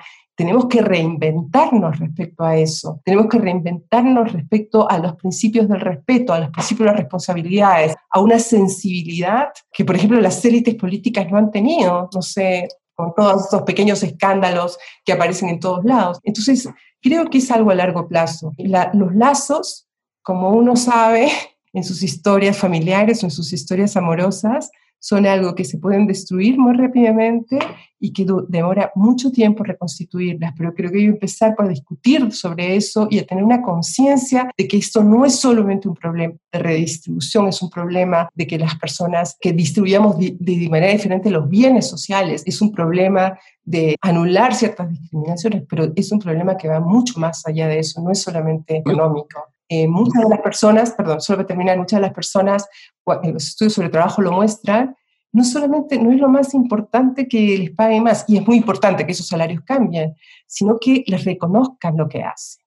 tenemos 0.41 0.65
que 0.65 0.82
reinventarnos 0.82 1.99
respecto 1.99 2.43
a 2.43 2.58
eso. 2.58 2.99
Tenemos 3.06 3.27
que 3.27 3.38
reinventarnos 3.38 4.34
respecto 4.34 4.89
a 4.89 4.97
los 4.97 5.15
principios 5.15 5.69
del 5.69 5.80
respeto, 5.80 6.34
a 6.34 6.39
los 6.39 6.49
principios 6.49 6.86
de 6.86 6.91
las 6.93 6.99
responsabilidades, 6.99 7.93
a 8.10 8.19
una 8.19 8.39
sensibilidad 8.39 9.49
que, 9.71 9.86
por 9.86 9.95
ejemplo, 9.95 10.19
las 10.19 10.43
élites 10.43 10.73
políticas 10.73 11.30
no 11.30 11.38
han 11.38 11.51
tenido, 11.51 12.10
no 12.12 12.23
sé, 12.23 12.67
con 12.95 13.13
todos 13.13 13.43
estos 13.43 13.62
pequeños 13.62 14.01
escándalos 14.01 14.80
que 15.06 15.13
aparecen 15.13 15.49
en 15.49 15.60
todos 15.60 15.86
lados. 15.86 16.19
Entonces, 16.23 16.67
creo 17.04 17.30
que 17.30 17.38
es 17.38 17.51
algo 17.51 17.69
a 17.69 17.75
largo 17.75 18.08
plazo. 18.08 18.51
los 18.93 19.13
lazos, 19.13 19.88
como 20.23 20.49
uno 20.49 20.75
sabe, 20.75 21.30
en 21.71 21.84
sus 21.84 22.01
historias 22.01 22.58
familiares 22.58 23.21
o 23.21 23.27
en 23.27 23.32
sus 23.32 23.54
historias 23.54 23.95
amorosas, 23.95 24.71
son 25.02 25.26
algo 25.26 25.56
que 25.56 25.66
se 25.66 25.80
pueden 25.80 26.06
destruir 26.06 26.60
muy 26.60 26.74
rápidamente 26.78 27.58
y 28.00 28.14
que 28.14 28.26
demora 28.48 28.92
mucho 28.96 29.32
tiempo 29.32 29.64
reconstituirlas, 29.64 30.54
pero 30.56 30.74
creo 30.74 30.92
que 30.92 30.98
hay 30.98 31.04
que 31.06 31.10
empezar 31.10 31.56
por 31.56 31.68
discutir 31.68 32.32
sobre 32.32 32.76
eso 32.76 33.08
y 33.10 33.18
a 33.20 33.26
tener 33.26 33.44
una 33.44 33.62
conciencia 33.62 34.50
de 34.56 34.68
que 34.68 34.78
esto 34.78 35.04
no 35.04 35.26
es 35.26 35.40
solamente 35.40 35.88
un 35.88 35.96
problema 35.96 36.36
de 36.52 36.60
redistribución, 36.60 37.48
es 37.48 37.62
un 37.62 37.70
problema 37.72 38.30
de 38.34 38.46
que 38.46 38.60
las 38.60 38.76
personas 38.76 39.38
que 39.42 39.54
distribuyamos 39.54 40.20
de, 40.20 40.36
de 40.40 40.70
manera 40.70 40.94
diferente 40.94 41.32
los 41.32 41.50
bienes 41.50 41.88
sociales, 41.88 42.44
es 42.46 42.62
un 42.62 42.72
problema 42.72 43.40
de 43.64 43.96
anular 44.02 44.54
ciertas 44.54 44.90
discriminaciones, 44.90 45.64
pero 45.68 45.92
es 45.96 46.12
un 46.12 46.20
problema 46.20 46.58
que 46.58 46.68
va 46.68 46.80
mucho 46.80 47.20
más 47.20 47.46
allá 47.48 47.68
de 47.68 47.80
eso, 47.80 48.02
no 48.02 48.12
es 48.12 48.22
solamente 48.22 48.78
económico. 48.78 49.40
Eh, 49.73 49.88
muchas 49.88 50.23
de 50.23 50.29
las 50.29 50.41
personas, 50.41 50.91
perdón, 50.91 51.21
solo 51.21 51.38
para 51.38 51.47
terminar, 51.47 51.77
muchas 51.77 51.99
de 51.99 52.07
las 52.07 52.13
personas, 52.13 52.67
los 53.05 53.47
estudios 53.47 53.73
sobre 53.73 53.89
trabajo 53.89 54.21
lo 54.21 54.31
muestran, 54.31 54.95
no 55.31 55.45
solamente 55.45 55.97
no 55.97 56.12
es 56.12 56.19
lo 56.19 56.27
más 56.27 56.53
importante 56.53 57.27
que 57.27 57.57
les 57.57 57.71
paguen 57.71 58.03
más, 58.03 58.25
y 58.27 58.38
es 58.38 58.45
muy 58.45 58.57
importante 58.57 59.05
que 59.05 59.13
esos 59.13 59.27
salarios 59.27 59.62
cambien, 59.65 60.13
sino 60.45 60.77
que 60.77 61.03
les 61.07 61.23
reconozcan 61.23 61.95
lo 61.95 62.10
que 62.10 62.21
hacen. 62.21 62.62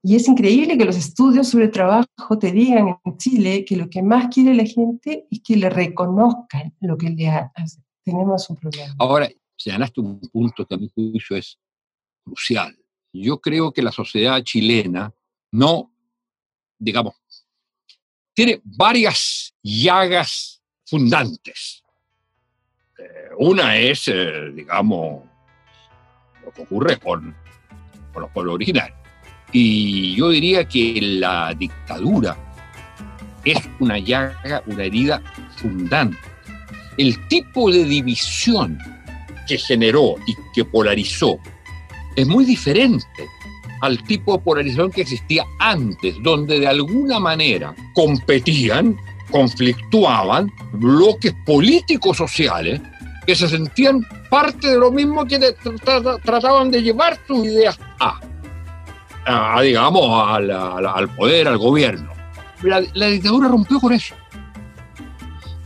Y 0.00 0.14
es 0.14 0.28
increíble 0.28 0.78
que 0.78 0.84
los 0.84 0.96
estudios 0.96 1.48
sobre 1.48 1.66
trabajo 1.66 2.38
te 2.38 2.52
digan 2.52 2.96
en 3.04 3.16
Chile 3.16 3.64
que 3.64 3.76
lo 3.76 3.90
que 3.90 4.00
más 4.00 4.28
quiere 4.32 4.54
la 4.54 4.64
gente 4.64 5.26
es 5.28 5.40
que 5.42 5.56
le 5.56 5.68
reconozcan 5.68 6.72
lo 6.80 6.96
que 6.96 7.10
le 7.10 7.28
hacen. 7.28 7.84
Tenemos 8.04 8.48
un 8.48 8.56
problema. 8.56 8.94
Ahora, 9.00 9.28
señalaste 9.56 10.00
un 10.00 10.20
punto 10.20 10.64
que 10.64 10.74
a 10.76 10.78
mi 10.78 10.88
juicio 10.88 11.36
es 11.36 11.58
crucial 12.24 12.78
yo 13.12 13.40
creo 13.40 13.72
que 13.72 13.82
la 13.82 13.92
sociedad 13.92 14.42
chilena 14.42 15.14
no, 15.50 15.92
digamos, 16.78 17.14
tiene 18.34 18.60
varias 18.62 19.52
llagas 19.62 20.60
fundantes. 20.86 21.82
Eh, 22.98 23.30
una 23.38 23.76
es, 23.76 24.08
eh, 24.08 24.52
digamos, 24.54 25.24
lo 26.44 26.52
que 26.52 26.62
ocurre 26.62 26.98
con, 26.98 27.34
con 28.12 28.22
los 28.22 28.30
pueblos 28.30 28.54
originarios. 28.54 28.98
Y 29.52 30.14
yo 30.16 30.28
diría 30.28 30.68
que 30.68 30.98
la 31.00 31.54
dictadura 31.54 32.36
es 33.44 33.58
una 33.80 33.98
llaga, 33.98 34.62
una 34.66 34.84
herida 34.84 35.22
fundante. 35.56 36.18
El 36.96 37.26
tipo 37.28 37.70
de 37.70 37.84
división 37.84 38.78
que 39.46 39.56
generó 39.56 40.16
y 40.26 40.34
que 40.54 40.64
polarizó 40.64 41.38
es 42.16 42.26
muy 42.26 42.44
diferente 42.44 43.06
al 43.80 44.02
tipo 44.04 44.32
de 44.36 44.38
polarización 44.40 44.90
que 44.90 45.02
existía 45.02 45.44
antes, 45.58 46.16
donde 46.22 46.60
de 46.60 46.66
alguna 46.66 47.18
manera 47.18 47.74
competían, 47.94 48.96
conflictuaban 49.30 50.50
bloques 50.72 51.34
políticos 51.44 52.16
sociales 52.16 52.80
que 53.26 53.34
se 53.34 53.48
sentían 53.48 54.06
parte 54.30 54.68
de 54.68 54.78
lo 54.78 54.90
mismo 54.90 55.26
que 55.26 55.38
trataban 56.24 56.70
de 56.70 56.82
llevar 56.82 57.18
sus 57.26 57.44
ideas 57.44 57.78
a, 58.00 59.60
digamos, 59.62 60.28
al 60.28 61.08
poder, 61.16 61.48
al 61.48 61.58
gobierno. 61.58 62.10
La, 62.62 62.82
la 62.94 63.06
dictadura 63.06 63.48
rompió 63.48 63.78
con 63.78 63.92
eso 63.92 64.14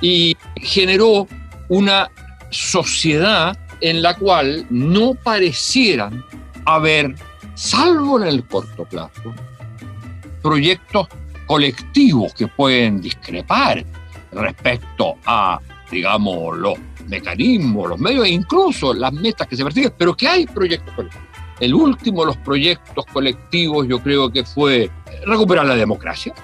y 0.01 0.37
generó 0.57 1.27
una 1.68 2.11
sociedad 2.51 3.57
en 3.81 4.03
la 4.03 4.16
cual 4.16 4.66
no 4.70 5.14
parecieran 5.14 6.25
haber, 6.66 7.14
salvo 7.55 8.21
en 8.21 8.29
el 8.29 8.47
corto 8.47 8.85
plazo, 8.85 9.35
proyectos 10.43 11.09
colectivos 11.47 12.35
que 12.35 12.47
pueden 12.49 13.01
discrepar 13.01 13.85
respecto 14.33 15.17
a, 15.27 15.61
digamos, 15.91 16.57
los 16.59 16.75
mecanismos, 17.07 17.91
los 17.91 17.99
medios 17.99 18.27
e 18.27 18.31
incluso 18.31 18.95
las 18.95 19.12
metas 19.12 19.47
que 19.47 19.57
se 19.57 19.65
persiguen, 19.65 19.93
pero 19.97 20.17
que 20.17 20.29
hay 20.29 20.47
proyectos 20.47 20.95
colectivos. 20.95 21.29
El 21.61 21.75
último 21.75 22.23
de 22.23 22.27
los 22.29 22.37
proyectos 22.38 23.05
colectivos 23.12 23.87
yo 23.87 24.01
creo 24.01 24.31
que 24.31 24.45
fue 24.45 24.91
recuperar 25.27 25.67
la 25.67 25.77
democracia 25.77 26.35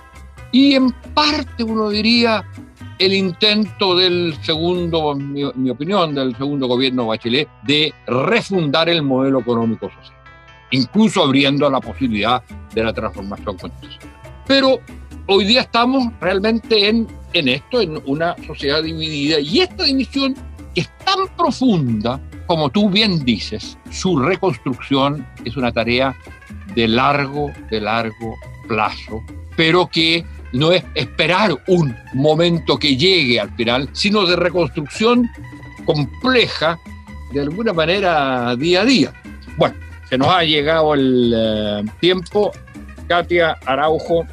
y 0.53 0.75
en 0.75 0.93
parte 1.15 1.65
uno 1.65 1.89
diría 1.89 2.45
el 2.99 3.15
intento 3.15 3.97
del 3.97 4.37
segundo, 4.43 5.15
mi, 5.15 5.45
mi 5.55 5.71
opinión, 5.71 6.15
del 6.15 6.37
segundo 6.37 6.67
gobierno 6.67 7.07
Bachelet 7.07 7.49
de 7.65 7.93
refundar 8.07 8.89
el 8.89 9.03
modelo 9.03 9.41
económico 9.41 9.91
social, 9.91 10.18
incluso 10.71 11.23
abriendo 11.23 11.69
la 11.71 11.81
posibilidad 11.81 12.43
de 12.75 12.85
la 12.85 12.93
transformación 12.93 13.57
constitucional. 13.57 14.09
Pero 14.47 14.81
hoy 15.27 15.45
día 15.45 15.63
estamos 15.63 16.13
realmente 16.21 16.89
en, 16.89 17.07
en 17.33 17.49
esto, 17.49 17.81
en 17.81 18.01
una 18.07 18.37
sociedad 18.47 18.83
dividida, 18.83 19.41
y 19.41 19.61
esta 19.61 19.85
división 19.85 20.35
es 20.75 20.89
tan 21.05 21.29
profunda, 21.37 22.21
como 22.47 22.71
tú 22.71 22.89
bien 22.89 23.25
dices, 23.25 23.77
su 23.91 24.19
reconstrucción 24.19 25.27
es 25.45 25.57
una 25.57 25.73
tarea 25.73 26.17
de 26.75 26.89
largo, 26.89 27.51
de 27.71 27.81
largo 27.81 28.35
plazo, 28.67 29.23
pero 29.57 29.89
que 29.89 30.25
no 30.53 30.73
es 30.73 30.83
esperar 30.95 31.59
un 31.67 31.95
momento 32.15 32.79
que 32.79 32.97
llegue 32.97 33.39
al 33.41 33.55
final, 33.55 33.89
sino 33.93 34.25
de 34.25 34.37
reconstrucción 34.37 35.29
compleja, 35.85 36.79
de 37.33 37.41
alguna 37.41 37.73
manera 37.73 38.57
día 38.57 38.83
a 38.83 38.85
día. 38.85 39.13
Bueno, 39.57 39.75
se 40.09 40.19
nos 40.19 40.29
ha 40.29 40.43
llegado 40.43 40.95
el 40.95 41.33
eh, 41.37 41.85
tiempo. 42.01 42.53
Katia 43.09 43.57
Araujo, 43.65 44.27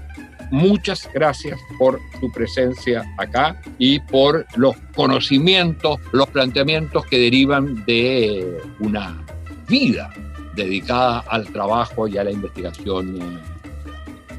muchas 0.51 1.09
gracias 1.13 1.59
por 1.77 1.99
tu 2.19 2.31
presencia 2.31 3.03
acá 3.17 3.61
y 3.77 3.99
por 3.99 4.45
los 4.55 4.75
conocimientos, 4.95 5.99
los 6.11 6.27
planteamientos 6.29 7.05
que 7.05 7.17
derivan 7.17 7.85
de 7.85 8.61
una 8.79 9.23
vida 9.67 10.09
dedicada 10.55 11.23
al 11.29 11.47
trabajo 11.47 12.07
y 12.07 12.17
a 12.17 12.23
la 12.23 12.31
investigación 12.31 13.21
eh, 13.21 13.55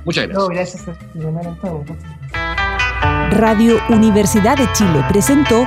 Muchas 0.06 0.28
gracias. 0.28 0.84
Radio 3.32 3.80
Universidad 3.88 4.56
de 4.56 4.72
Chile 4.72 5.04
presentó 5.08 5.66